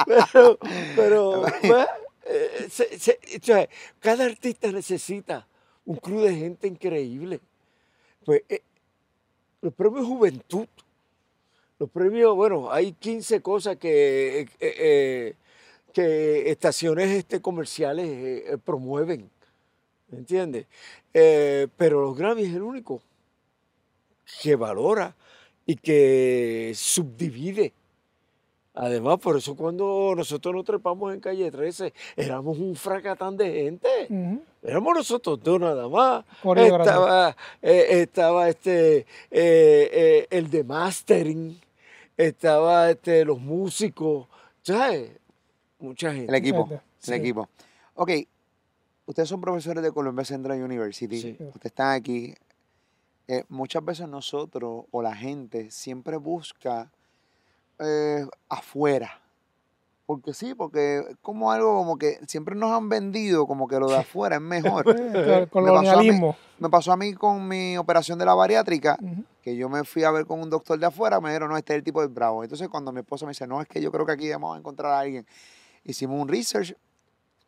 [0.05, 0.57] pero,
[0.95, 1.87] pero pues,
[2.25, 5.47] eh, se- se- o sea, cada artista necesita
[5.85, 7.39] un club de gente increíble.
[8.25, 8.61] Pues eh,
[9.61, 10.67] los premios Juventud,
[11.79, 15.35] los premios, bueno, hay 15 cosas que, eh, eh,
[15.93, 19.29] que estaciones este, comerciales eh, eh, promueven,
[20.11, 20.65] ¿entiendes?
[21.13, 23.01] Eh, pero los Grammy es el único
[24.41, 25.15] que valora
[25.65, 27.73] y que subdivide.
[28.73, 33.87] Además, por eso cuando nosotros nos trepamos en calle 13, éramos un fracatán de gente.
[34.61, 36.23] Éramos nosotros dos nada más.
[36.83, 41.59] Estaba, eh, estaba este, eh, eh, el de mastering,
[42.17, 44.27] estaba este, los músicos,
[44.63, 45.11] ¿sabes?
[45.79, 46.29] Mucha gente.
[46.29, 46.67] el equipo,
[47.05, 47.47] el equipo.
[47.93, 48.11] Ok,
[49.05, 51.21] ustedes son profesores de Columbia Central University.
[51.21, 51.37] Sí.
[51.39, 52.33] Ustedes están aquí.
[53.29, 56.91] Eh, muchas veces nosotros o la gente siempre busca
[57.79, 59.21] eh, afuera.
[60.07, 63.89] Porque sí, porque es como algo como que siempre nos han vendido como que lo
[63.89, 64.41] de afuera es
[64.83, 64.87] mejor.
[64.89, 66.35] El Me pasó mí- colonialismo.
[66.59, 68.97] Me pasó a mí con mi operación de la bariátrica,
[69.43, 71.73] que yo me fui a ver con un doctor de afuera, me dijeron, no, este
[71.73, 72.41] es el tipo de bravo.
[72.43, 74.59] Entonces cuando mi esposa me dice, no, es que yo creo que aquí vamos a
[74.59, 75.27] encontrar a alguien.
[75.83, 76.73] Hicimos un research,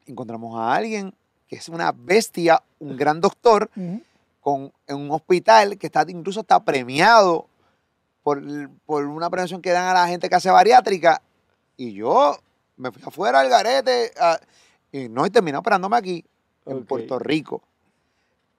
[0.06, 1.14] encontramos a alguien
[1.48, 3.70] que es una bestia, un gran doctor,
[4.42, 7.48] con, en un hospital que está incluso está premiado
[8.22, 8.42] por,
[8.86, 11.22] por una premiación que dan a la gente que hace bariátrica.
[11.78, 12.38] Y yo
[12.80, 14.40] me fui afuera al garete a-
[14.92, 16.26] y no, y terminé operándome aquí,
[16.66, 16.86] en.
[16.86, 17.62] Puerto Rico.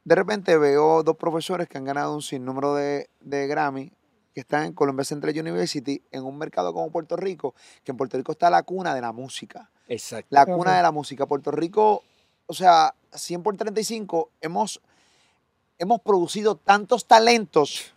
[0.04, 3.92] De repente veo dos profesores que han ganado un sinnúmero de, de Grammy,
[4.32, 7.54] que están en Columbia Central University, en un mercado como Puerto Rico,
[7.84, 9.68] que en Puerto Rico está la cuna de la música.
[9.88, 10.28] Exacto.
[10.30, 11.26] La cuna de la música.
[11.26, 12.04] Puerto Rico,
[12.46, 14.80] o sea, 100 por 35, hemos,
[15.78, 17.92] hemos producido tantos talentos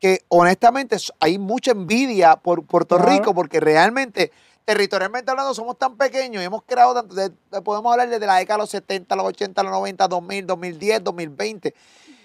[0.00, 3.12] que honestamente hay mucha envidia por Puerto Claro.
[3.12, 4.32] Rico porque realmente,
[4.74, 8.36] territorialmente hablando, somos tan pequeños y hemos creado tanto, de- de- podemos hablar desde la
[8.36, 11.74] década de los 70, los 80, los 90, 2000, 2010, 2020.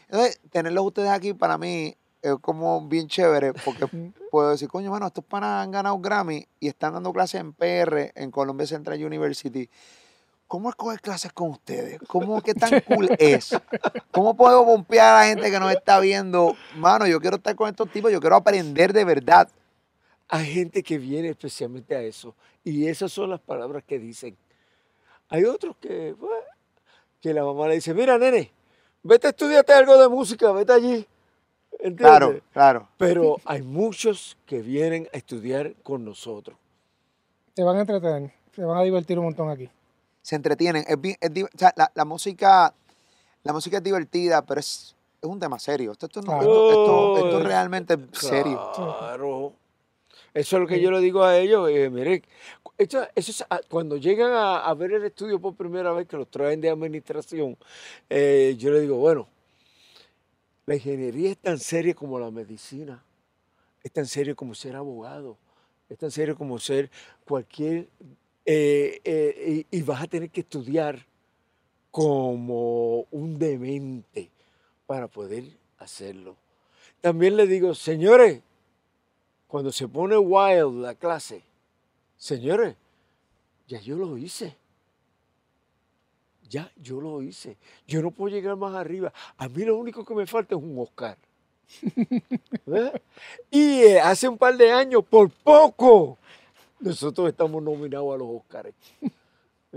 [0.10, 3.88] Entonces, tenerlos ustedes aquí para mí es como bien chévere porque
[4.32, 8.12] puedo decir, coño, bueno, estos panas han ganado Grammy y están dando clases en PR,
[8.14, 9.68] en Columbia Central University.
[10.48, 12.00] ¿Cómo es coger clases con ustedes?
[12.08, 13.58] ¿Cómo, qué tan cool es?
[14.12, 16.56] ¿Cómo puedo bompear a la gente que nos está viendo?
[16.76, 19.50] Mano, yo quiero estar con estos tipos, yo quiero aprender de verdad.
[20.30, 22.34] Hay gente que viene especialmente a eso.
[22.64, 24.36] Y esas son las palabras que dicen.
[25.30, 26.36] Hay otros que, bueno,
[27.22, 28.52] que la mamá le dice, mira, nene,
[29.04, 31.08] vete a estudiarte algo de música, vete allí.
[31.74, 31.98] ¿Entiendes?
[31.98, 32.88] Claro, claro.
[32.98, 36.58] Pero hay muchos que vienen a estudiar con nosotros.
[37.54, 39.70] Te van a entretener, se van a divertir un montón aquí.
[40.22, 40.84] Se entretienen.
[40.88, 42.74] Es bien- es di- o sea, la, la música,
[43.44, 45.92] la música es divertida, pero es, es un tema serio.
[45.92, 46.42] Esto, esto, no- Claro.
[46.42, 48.72] esto- esto- esto realmente es serio.
[48.76, 49.54] Claro.
[50.36, 51.70] Eso es lo que yo le digo a ellos.
[51.70, 52.22] eh, mire,
[52.78, 56.18] esto- eso es, ah, cuando llegan a, a ver el estudio por primera vez, que
[56.18, 57.58] los traen de administración,
[58.10, 59.28] eh, yo le digo, bueno,
[60.66, 63.04] la ingeniería es tan seria como la medicina,
[63.84, 65.38] es tan serio como ser abogado,
[65.90, 66.92] es tan serio como ser
[67.26, 67.90] cualquier...
[68.46, 71.06] eh, eh, y, y vas a tener que estudiar
[71.92, 74.32] como un demente
[74.88, 75.46] para poder
[75.80, 76.38] hacerlo.
[77.02, 78.42] También le digo, señores,
[79.56, 81.42] cuando se pone wild la clase,
[82.18, 82.76] señores,
[83.70, 84.54] ya yo lo hice.
[86.50, 87.56] Ya yo lo hice.
[87.88, 89.14] Yo no puedo llegar más arriba.
[89.38, 91.18] A mí lo único que me falta es un Oscar.
[93.50, 96.18] Y eh, hace un par de años, por poco,
[96.82, 98.74] nosotros estamos nominados a los Oscars.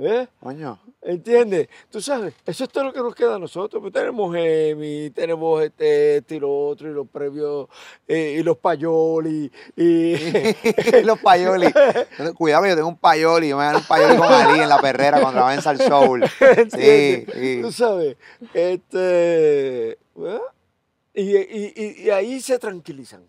[0.01, 0.29] ¿Ves?
[0.39, 0.79] Coño.
[1.03, 1.69] ¿Entiendes?
[1.91, 3.81] Tú sabes, eso es todo lo que nos queda a nosotros.
[3.81, 7.67] Pues tenemos Emmy, tenemos este, este y lo otro, y los premios,
[8.07, 10.13] eh, y los payoli, y...
[11.05, 11.67] Los payoli.
[12.37, 13.49] Cuidado que yo tengo un payoli.
[13.49, 16.25] Yo me gané un payoli con Ali en la perrera cuando la en al Soul.
[16.77, 17.59] Sí, sí.
[17.63, 18.17] Tú sabes,
[18.55, 19.99] este...
[20.15, 20.41] ¿verdad?
[21.15, 23.25] Y, y- y- y ahí se tranquilizan.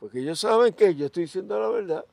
[0.00, 2.04] Porque ellos saben que yo estoy diciendo la verdad.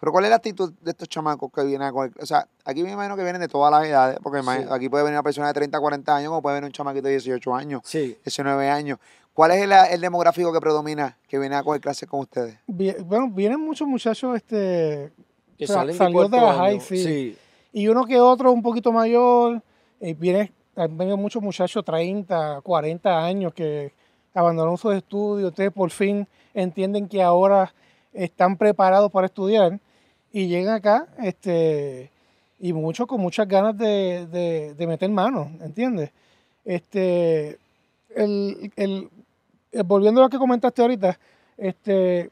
[0.00, 2.12] Pero ¿cuál es la actitud de estos chamacos que vienen a coger?
[2.20, 4.48] O sea, aquí me imagino que vienen de todas las edades, porque Sí.
[4.70, 7.10] aquí puede venir una persona de 30, 40 años, como puede venir un chamaquito de
[7.12, 8.16] 18 años, Sí.
[8.24, 8.98] 19 años.
[9.34, 12.58] ¿Cuál es el, el demográfico que predomina que viene a coger clases con ustedes?
[12.66, 15.12] Bueno, vienen muchos muchachos, este,
[15.58, 17.36] Que O sea, salen de salió de la high, sí.
[17.72, 19.62] y uno que otro un poquito mayor.
[20.00, 20.50] eh, viene,
[20.92, 23.92] vienen muchos muchachos, 30, 40 años, que
[24.32, 25.50] abandonaron sus estudios.
[25.50, 27.74] Ustedes por fin entienden que ahora
[28.14, 29.78] están preparados para estudiar
[30.32, 32.10] y llegan acá, este,
[32.58, 36.10] y muchos con muchas ganas de, de- de meter manos, ¿entiendes?
[36.64, 37.58] Este,
[38.14, 39.08] el, el-
[39.72, 41.18] eh, volviendo a lo que comentaste ahorita,
[41.56, 42.30] este,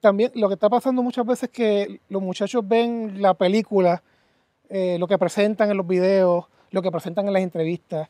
[0.00, 4.02] también lo que está pasando muchas veces es que los muchachos ven la película,
[4.68, 8.08] eh, lo que presentan en los videos, lo que presentan en las entrevistas,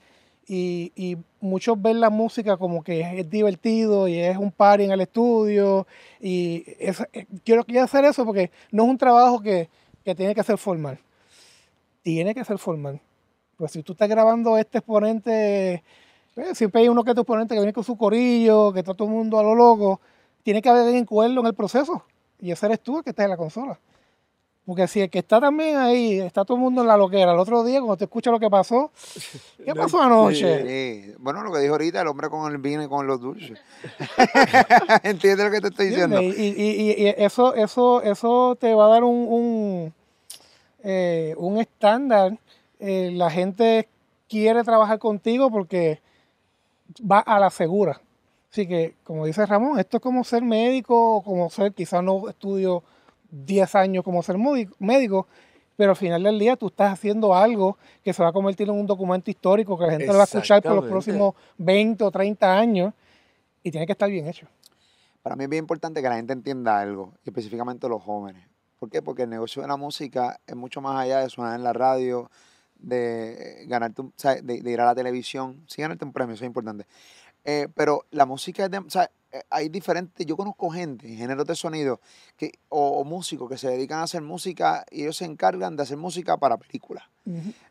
[0.49, 5.01] y, muchos ven la música como que es divertido y es un party en el
[5.01, 5.87] estudio,
[6.21, 9.69] y es- eh, quiero, quiero hacer eso porque no es un trabajo que,
[10.05, 10.99] que tiene que ser formal,
[12.03, 13.01] tiene que ser formal.
[13.57, 15.83] Pues si tú estás grabando este exponente,
[16.37, 19.09] eh, siempre hay uno que otro exponente que viene con su corillo, que está todo
[19.09, 20.01] el mundo a lo loco,
[20.43, 22.05] tiene que haber alguien cuerdo en el proceso.
[22.41, 23.79] Y ese eres tú el que está en la consola.
[24.65, 27.39] Porque si el que está también ahí, está todo el mundo en la loquera, el
[27.39, 28.93] otro día cuando te escucha lo que pasó,
[29.65, 31.05] ¿qué pasó anoche?
[31.07, 31.15] Sí.
[31.19, 33.59] Bueno, lo que dijo ahorita, el hombre con el vino y con los dulces.
[35.03, 36.21] ¿Entiendes lo que te estoy diciendo?
[36.21, 39.95] Y, y- y- y eso, eso, eso te va a dar un, un,
[40.85, 42.39] eh, un estándar.
[42.79, 43.89] Eh, la gente
[44.29, 46.01] quiere trabajar contigo porque
[47.01, 48.01] va a la segura.
[48.51, 52.29] Así que, como dice Ramón, esto es como ser médico, o como ser, quizás no
[52.29, 52.83] estudio
[53.33, 54.37] 10 años como ser
[54.79, 55.27] médico,
[55.77, 58.75] pero al final del día tú estás haciendo algo que se va a convertir en
[58.75, 62.11] un documento histórico que la gente lo va a escuchar por los próximos 20 o
[62.11, 62.93] 30 años
[63.63, 64.47] y tiene que estar bien hecho.
[65.23, 68.47] Para mí es bien importante que la gente entienda algo, y específicamente los jóvenes.
[68.79, 69.01] ¿Por qué?
[69.01, 72.31] Porque el negocio de la música es mucho más allá de sonar en la radio,
[72.77, 74.13] de ganarte, un-
[74.43, 75.65] de, de ir a la televisión.
[75.69, 76.87] Sí, ganarte un premio, eso es importante.
[77.45, 81.47] Eh, pero la música es de, o sea, eh, hay diferentes, yo conozco gente, géneros
[81.47, 82.01] de sonido,
[82.37, 85.83] que, o, o músicos que se dedican a hacer música y ellos se encargan de
[85.83, 87.05] hacer música para películas,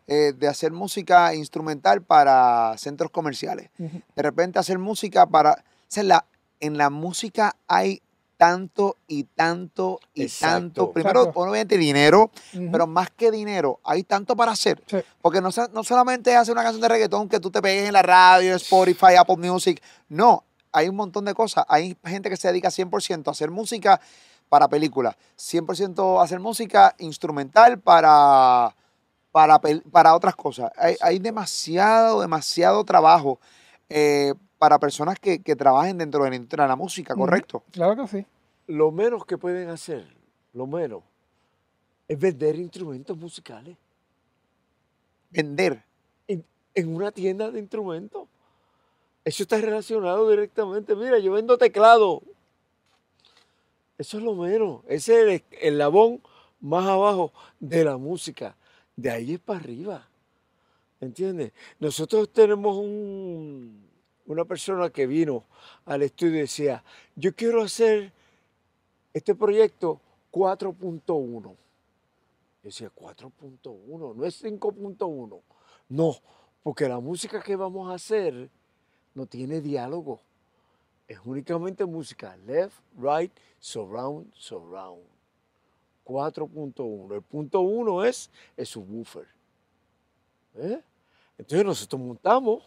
[0.08, 5.56] eh, de hacer música instrumental para centros comerciales, de repente hacer música para, o
[5.88, 6.26] sea, la,
[6.60, 8.02] en la música hay
[8.42, 10.92] tanto y tanto y tanto.
[10.92, 12.32] Primero, obviamente dinero,
[12.72, 14.82] pero más que dinero, hay tanto para hacer.
[14.88, 14.98] Sí.
[15.22, 17.94] Porque no, no solamente es hacer una canción de reggaetón que tú te pegues en
[17.94, 19.80] la radio, Spotify, Apple Music.
[20.10, 21.66] No, hay un montón de cosas.
[21.68, 24.02] Hay gente que se dedica 100% a hacer música
[24.50, 28.76] para películas, 100% a hacer música instrumental para,
[29.32, 29.62] para,
[29.92, 30.72] para otras cosas.
[30.78, 33.40] Hay, hay demasiado, demasiado trabajo
[33.88, 37.16] eh, para personas que, que trabajen dentro de la industria de la música.
[37.16, 37.64] ¿correcto?
[37.72, 38.26] Claro que sí.
[38.68, 40.06] Lo menos que pueden hacer,
[40.54, 41.02] lo menos,
[42.08, 43.76] es vender instrumentos musicales
[45.32, 45.84] Vender.
[46.28, 46.46] en,
[46.76, 48.28] en una tienda de instrumentos.
[49.26, 50.96] Eso está relacionado directamente.
[50.96, 52.22] Mira, yo vendo teclado.
[53.98, 54.82] Eso es lo menos.
[54.88, 56.22] Ese es el eslabón
[56.60, 58.56] más abajo de la música.
[58.96, 60.08] De ahí es para arriba.
[61.00, 61.52] ¿Entiendes?
[61.80, 63.91] Nosotros tenemos un,
[64.32, 65.44] una persona que vino
[65.86, 66.84] al estudio decía,
[67.16, 68.12] yo quiero hacer
[69.14, 70.00] este proyecto
[70.32, 71.42] 4.1.
[71.44, 71.58] Yo
[72.62, 75.42] decía, 4.1, no es 5.1.
[75.90, 76.16] No,
[76.64, 78.50] porque la música que vamos a hacer
[79.14, 80.22] no tiene diálogo.
[81.08, 85.04] Es únicamente música left, right, surround, surround.
[86.06, 87.16] 4.1.
[87.16, 89.28] El punto 1 es el subwoofer.
[90.56, 90.82] ¿Eh?
[91.38, 92.64] Entonces nosotros montamos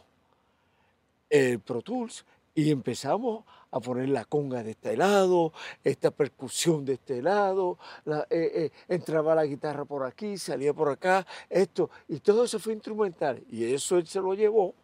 [1.31, 5.53] el Pro Tools y empezamos a poner la conga de este lado,
[5.83, 10.89] esta percusión de este lado, la- eh, eh, entraba la guitarra por aquí, salía por
[10.89, 13.43] acá, esto, y todo eso fue instrumental.
[13.51, 14.75] Y eso él se lo llevó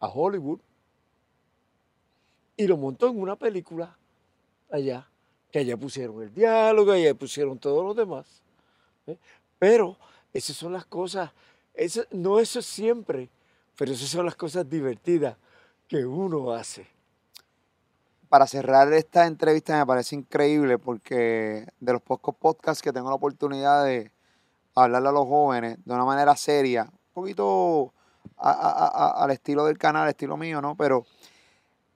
[0.00, 0.60] a Hollywood
[2.56, 3.96] y lo montó en una película
[4.70, 5.08] allá,
[5.50, 8.42] que allá pusieron el diálogo, allá pusieron todos los demás.
[9.06, 9.16] ¿eh?
[9.58, 9.96] Pero
[10.34, 11.30] esas son las cosas,
[11.72, 13.30] eso, no eso es siempre,
[13.80, 15.38] pero esas son las cosas divertidas
[15.88, 16.86] que uno hace.
[18.28, 23.14] Para cerrar esta entrevista me parece increíble porque de los pocos podcasts que tengo la
[23.14, 24.12] oportunidad de
[24.74, 27.94] hablarle a los jóvenes de una manera seria, un poquito
[28.36, 30.76] a- a- a- al estilo del canal, estilo mío, ¿no?
[30.76, 31.06] Pero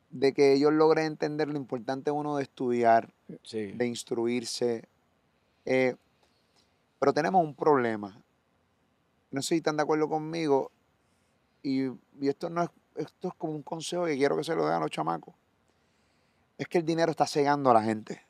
[0.08, 3.12] de que ellos logren entender lo importante uno de estudiar,
[3.42, 3.72] Sí.
[3.72, 4.88] de instruirse.
[5.66, 5.96] eh,
[6.98, 8.18] pero tenemos un problema.
[9.30, 10.70] No sé si están de acuerdo conmigo.
[11.64, 11.86] Y,
[12.20, 14.74] y esto no es, esto es como un consejo que quiero que se lo den
[14.74, 15.34] a los chamacos.
[16.58, 18.22] Es que el dinero está cegando a la gente.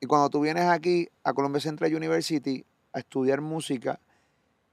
[0.00, 3.98] Y cuando tú vienes aquí a Columbia Central University a estudiar música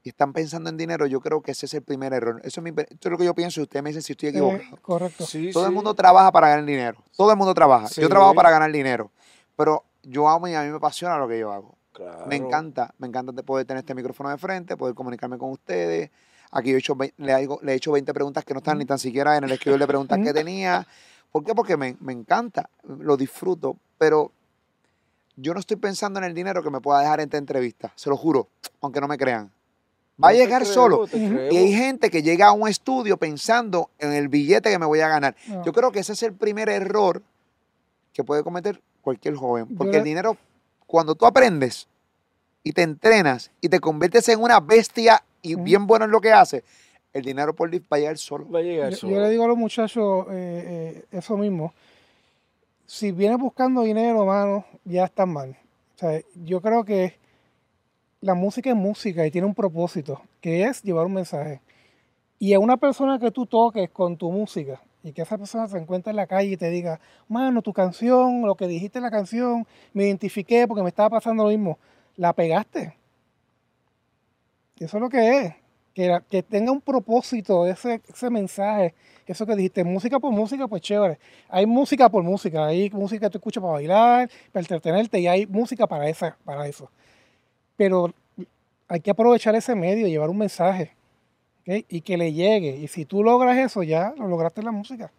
[0.04, 2.40] y están pensando en dinero, yo creo que ese es el primer error.
[2.44, 4.28] Eso es, mi- esto es lo que yo pienso y ustedes me dicen si estoy
[4.28, 4.78] Eh, equivocado.
[4.82, 5.26] correcto.
[5.26, 7.04] Sí, Todo el mundo trabaja para ganar dinero.
[7.18, 7.88] Todo el mundo trabaja.
[7.88, 8.02] Sí.
[8.02, 9.12] Yo trabajo para ganar dinero.
[9.56, 11.76] Pero yo amo y a mí me apasiona lo que yo hago.
[11.98, 12.32] Me Claro.
[12.34, 16.12] encanta, me encanta de poder tener este micrófono de frente, poder comunicarme con ustedes.
[16.52, 18.86] Aquí yo he hecho, le, hago- le he hecho 20 preguntas que no están ni
[18.86, 20.88] tan siquiera en el escritor de preguntas que tenía.
[21.32, 21.54] ¿Por qué?
[21.54, 24.32] Porque me, me encanta, lo disfruto, pero
[25.36, 28.10] yo no estoy pensando en el dinero que me pueda dejar en esta entrevista, se
[28.10, 28.48] lo juro,
[28.82, 29.52] aunque no me crean.
[30.24, 31.08] Va a No llegar creo, solo.
[31.52, 35.02] Y hay gente que llega a un estudio pensando en el billete que me voy
[35.02, 35.36] a ganar.
[35.48, 35.66] No.
[35.66, 37.22] Yo creo que ese es el primer error
[38.14, 39.76] que puede cometer cualquier joven.
[39.76, 40.38] Porque el dinero,
[40.88, 41.90] cuando tú aprendes
[42.64, 45.22] y te entrenas y te conviertes en una bestia
[45.52, 46.64] y bien bueno en lo que haces,
[47.14, 48.50] el dinero por li- va a llegar solo.
[48.50, 49.14] Va a llegar Yo, solo.
[49.14, 51.74] yo le digo a los muchachos eh, eh, eso mismo.
[52.86, 55.58] Si vienes buscando dinero, mano, ya estás mal.
[55.96, 57.16] O sea, yo creo que
[58.22, 61.62] la música es música y tiene un propósito, que es llevar un mensaje.
[62.38, 65.78] Y a una persona que tú toques con tu música y que esa persona se
[65.78, 69.12] encuentre en la calle y te diga, mano, tu canción, lo que dijiste en la
[69.12, 71.78] canción, me identifiqué porque me estaba pasando lo mismo,
[72.18, 72.94] la pegaste.
[74.78, 75.54] Eso es lo que es.
[75.94, 78.94] Que, que tenga un propósito ese, ese mensaje,
[79.26, 81.18] eso que dijiste, música por música, pues chévere.
[81.48, 85.48] Hay música por música, hay música que tú escuchas para bailar, para entretenerte, y hay
[85.48, 86.92] música para, esa, para eso.
[87.78, 88.14] Pero
[88.90, 90.92] hay que aprovechar ese medio, llevar un mensaje,
[91.62, 91.86] ¿ok?
[91.88, 92.76] y que le llegue.
[92.76, 95.12] Y si tú logras eso, ya lo lograste en la música.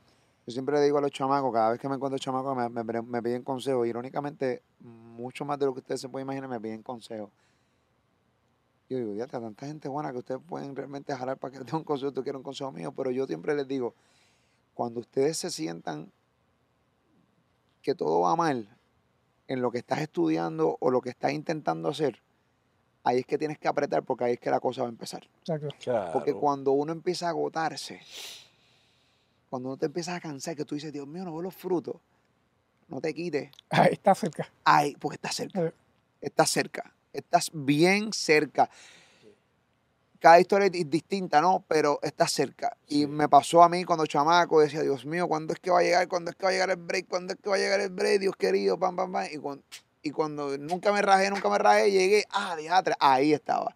[0.46, 3.02] Yo siempre le digo a los chamacos, cada vez que me encuentro chamacos, me, me,
[3.02, 3.86] me piden consejos.
[3.86, 7.30] Irónicamente, mucho más de lo que ustedes se pueden imaginar, me piden consejos.
[8.89, 11.82] Yo digo, ya tanta gente buena que ustedes pueden realmente jalar para que dé un
[11.84, 13.95] consejo, tú quieres un consejo mío, pero yo siempre les digo,
[14.74, 16.12] cuando ustedes se sientan
[17.82, 18.76] que todo va mal
[19.49, 22.20] en lo que estás estudiando o lo que estás intentando hacer,
[23.03, 25.28] ahí es que tienes que apretar porque ahí es que la cosa va a empezar.
[25.41, 25.68] Exacto.
[26.12, 26.41] Porque Claro.
[26.41, 28.01] cuando uno empieza a agotarse,
[29.49, 31.97] cuando uno te empieza a cansar, que tú dices, Dios mío, no veo los frutos,
[32.89, 33.51] no te quites.
[33.70, 34.53] Ahí está cerca.
[34.64, 35.66] Ay, porque estás cerca.
[35.66, 35.72] Eh.
[36.20, 36.93] Estás cerca.
[37.16, 38.68] Estás bien cerca.
[40.18, 41.64] Cada historia es distinta, ¿no?
[41.68, 42.76] Pero estás cerca.
[42.88, 45.82] Y me pasó a mí cuando chamaco, decía, Dios mío, ¿cuándo es que va a
[45.82, 46.08] llegar?
[46.08, 47.06] ¿Cuándo es que va a llegar el break?
[47.08, 48.20] ¿Cuándo es que va a llegar el break?
[48.20, 49.26] Dios querido, pam, pam, pam.
[49.32, 49.64] Y cuando,
[50.02, 53.74] y cuando nunca me rajé, nunca me rajé, llegué, ah, diatre, ahí estaba.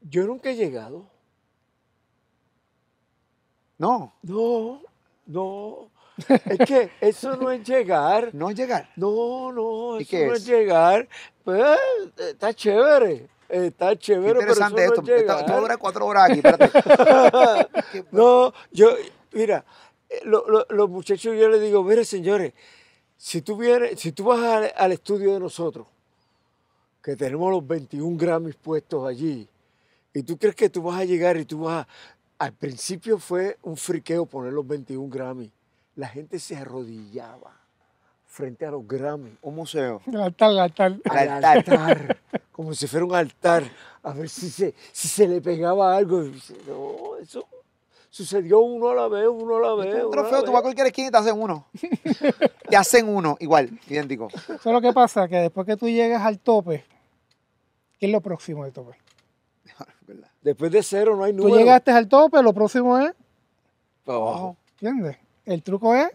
[0.00, 1.06] Yo nunca he llegado.
[3.78, 4.82] No, No,
[5.26, 5.90] no.
[6.28, 8.30] Es que eso no es llegar.
[8.34, 8.90] no es llegar.
[8.96, 10.40] No, no, ¿Y eso qué no es?
[10.42, 11.08] es llegar.
[11.44, 11.62] Pues
[12.18, 13.28] está chévere.
[13.48, 15.00] Está Qué chévere, pero eso interesante no esto.
[15.02, 15.60] es llegar.
[15.60, 16.40] durar cuatro horas aquí.
[17.92, 18.94] ¿Qué- No, yo,
[19.32, 19.64] mira,
[20.08, 22.52] eh, lo- lo- los muchachos yo les digo, mire señores,
[23.16, 25.86] si tú vienes, si tú vas al, al estudio de nosotros,
[27.02, 29.48] que tenemos los 21 Grammys puestos allí,
[30.14, 31.88] y tú crees que tú vas a llegar y tú vas a,
[32.44, 35.50] al principio fue un friqueo poner los 21 Grammys.
[35.96, 37.52] La gente se arrodillaba
[38.26, 39.34] frente a los Grammys.
[39.42, 40.00] Un museo.
[40.06, 40.96] El altar, el altar.
[41.10, 42.16] Al al altar.
[42.52, 43.64] como si fuera un altar,
[44.02, 46.22] a ver si se, si se le pegaba algo.
[46.24, 47.46] Y dice, No, eso,
[48.10, 49.94] sucedió uno a la vez, uno a la Esto vez.
[49.98, 51.66] es un trofeo, tú vas a cualquier esquina y te hacen uno.
[52.68, 54.28] te hacen uno, igual, idéntico.
[54.28, 56.84] Eso es lo que pasa, que después que tú llegas al tope,
[57.98, 58.96] ¿qué es lo próximo del tope?
[60.42, 61.56] Después de cero no hay Tú número.
[61.58, 63.12] llegaste al tope, lo próximo es,
[64.04, 64.56] para abajo.
[64.80, 65.16] ¿entiendes?
[65.46, 66.10] El truco es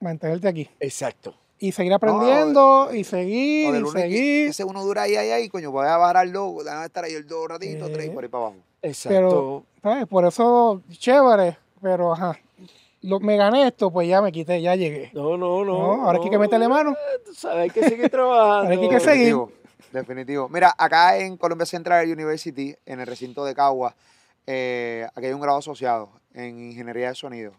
[0.00, 0.68] mantenerte aquí.
[0.80, 1.34] Exacto.
[1.58, 4.48] Y seguir aprendiendo, y seguir, y seguir.
[4.48, 7.14] Ese uno dura ahí, ahí, ahí, coño, voy a bajar al logo, déjame estar ahí
[7.14, 8.56] el dos ratito, Eh, tres y por ahí para abajo.
[8.82, 9.08] Exacto.
[9.16, 10.06] Pero, ¿sabes?
[10.06, 12.38] Por eso, chévere, pero ajá.
[13.00, 15.10] Lo, me gané esto, pues ya me quité, ya llegué.
[15.14, 15.96] no, no, no.
[15.96, 16.94] No, ahora hay que meterle mano.
[17.24, 18.70] Tú sabes, hay que seguir trabajando.
[18.74, 19.34] Ahora hay que seguir.
[19.34, 19.52] Definitivo,
[19.92, 20.48] definitivo.
[20.50, 23.94] Mira, acá en Columbia Central University, en el recinto de Cagua,
[24.46, 27.52] eh, aquí hay un grado asociado en ingeniería de sonido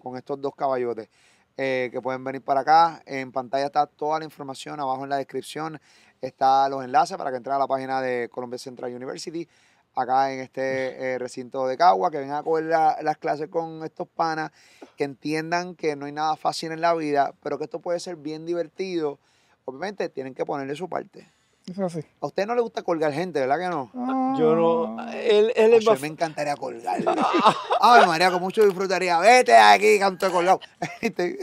[0.00, 1.08] con estos dos caballotes
[1.56, 3.02] eh, que pueden venir para acá.
[3.04, 5.78] En pantalla está toda la información, abajo en la descripción
[6.22, 9.46] están los enlaces para que entren a la página de Columbia Central University,
[9.94, 13.84] acá en este eh, recinto de Cagua, que vengan a coger la- las clases con
[13.84, 14.52] estos panas,
[14.96, 18.16] que entiendan que no hay nada fácil en la vida, pero que esto puede ser
[18.16, 19.18] bien divertido.
[19.64, 21.28] Obviamente tienen que ponerle su parte.
[21.66, 22.00] Eso.
[22.20, 23.90] A usted no le gusta colgar gente, ¿verdad que no?
[24.38, 25.10] Yo no.
[25.12, 26.00] Él, él es más.
[26.00, 27.00] me encantaría colgar.
[27.80, 29.18] Ay, María, con mucho disfrutaría.
[29.18, 30.60] Vete aquí, canto de colgado.
[31.00, 31.38] Este,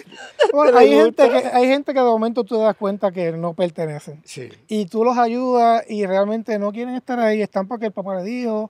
[0.53, 3.53] Bueno, hay, gente que, hay gente que de momento tú te das cuenta que no
[3.53, 4.21] pertenecen.
[4.25, 4.49] Sí.
[4.67, 8.23] Y tú los ayudas y realmente no quieren estar ahí, están porque el papá le
[8.23, 8.69] dijo.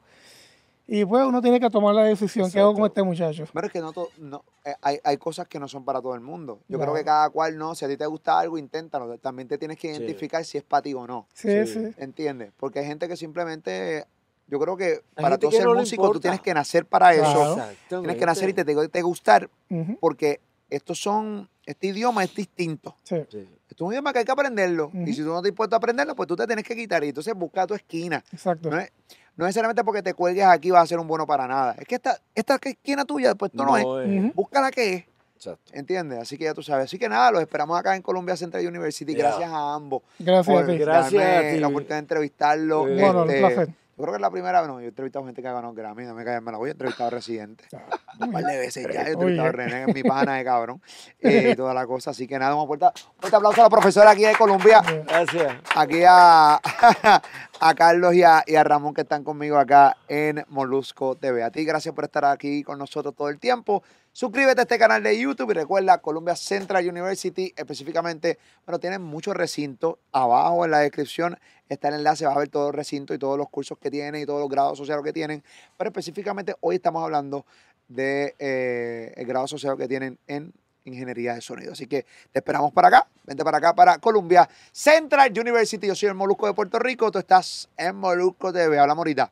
[0.89, 2.49] Y pues uno tiene que tomar la decisión.
[2.49, 3.01] ¿Qué hago con Exacto.
[3.01, 3.51] este muchacho?
[3.53, 6.15] Pero es que no, to- no eh, hay, hay cosas que no son para todo
[6.15, 6.61] el mundo.
[6.69, 7.75] Yo creo que cada cual no.
[7.75, 9.17] Si a ti te gusta algo, inténtalo.
[9.17, 10.01] También te tienes que Sí.
[10.01, 11.27] identificar si es para ti o no.
[11.33, 11.73] Sí, Sí.
[11.73, 11.93] sí.
[11.97, 12.51] ¿Entiendes?
[12.57, 14.05] Porque hay gente que simplemente.
[14.49, 17.53] Yo creo que para tú que ser no músico, tú tienes que nacer para Claro.
[17.57, 17.99] eso.
[18.01, 19.49] Tienes que nacer y te que gustar.
[19.99, 21.49] Porque estos son.
[21.65, 22.95] Este idioma es distinto.
[23.03, 23.17] sí.
[23.29, 23.45] Sí.
[23.69, 24.91] Esto es un idioma que hay que aprenderlo.
[24.93, 27.03] Y si tú no te dispuesto a aprenderlo, pues tú te tienes que quitar.
[27.03, 28.23] Y entonces busca tu esquina.
[28.31, 28.69] Exacto.
[28.69, 28.91] No, es,
[29.35, 31.75] no necesariamente porque te cuelgues aquí vas a ser un bueno para nada.
[31.77, 33.85] Es que esta, esta esquina tuya, pues esto no, es.
[33.85, 34.31] Ujú.
[34.33, 35.03] Busca la que es.
[35.35, 35.71] Exacto.
[35.73, 36.19] ¿Entiendes?
[36.19, 36.85] Así que ya tú sabes.
[36.85, 39.13] Así que nada, los esperamos acá en Columbia Central University.
[39.13, 40.77] Gracias a ambos Gracias por a ti.
[40.79, 41.59] Gracias a ti.
[41.59, 42.85] la oportunidad de entrevistarlo.
[42.87, 42.93] Sí.
[42.95, 43.69] No, no, un Este, placer.
[43.97, 45.73] Yo creo que es la primera vez, no, yo he entrevistado gente que ha ganado
[45.73, 47.63] Grammy, no me calles, me la voy, he entrevistado a Residente.
[48.19, 49.51] Un par de veces ya, he entrevistado a.
[49.51, 50.79] René, mi pana de cabrón,
[51.19, 52.11] eh, y toda la cosa.
[52.11, 55.57] Así que nada, un fuerte, un fuerte aplauso a la profesora aquí de Colombia, Gracias.
[55.75, 56.61] aquí a,
[57.59, 61.43] a Carlos y a, y a Ramón que están conmigo acá en Molusco TV.
[61.43, 63.81] A ti, gracias por estar aquí con nosotros todo el tiempo.
[64.17, 69.35] Suscríbete a este canal de YouTube y recuerda Columbia Central University, específicamente, bueno, tienen muchos
[69.35, 69.99] recintos.
[70.11, 71.37] Abajo en la descripción
[71.69, 74.19] está el enlace, va a ver todos los recintos y todos los cursos que tienen
[74.19, 75.43] y todos los grados asociados que tienen.
[75.77, 77.45] Pero específicamente hoy estamos hablando
[77.89, 80.51] del de, eh, el grado asociado que tienen en
[80.85, 81.73] ingeniería de sonido.
[81.73, 83.07] Así que te esperamos para acá.
[83.23, 85.85] Vente para acá, para Columbia Central University.
[85.85, 87.11] Yo soy el Molusco de Puerto Rico.
[87.11, 88.79] Tú estás en Molusco TV.
[88.79, 89.31] Hablamos ahorita.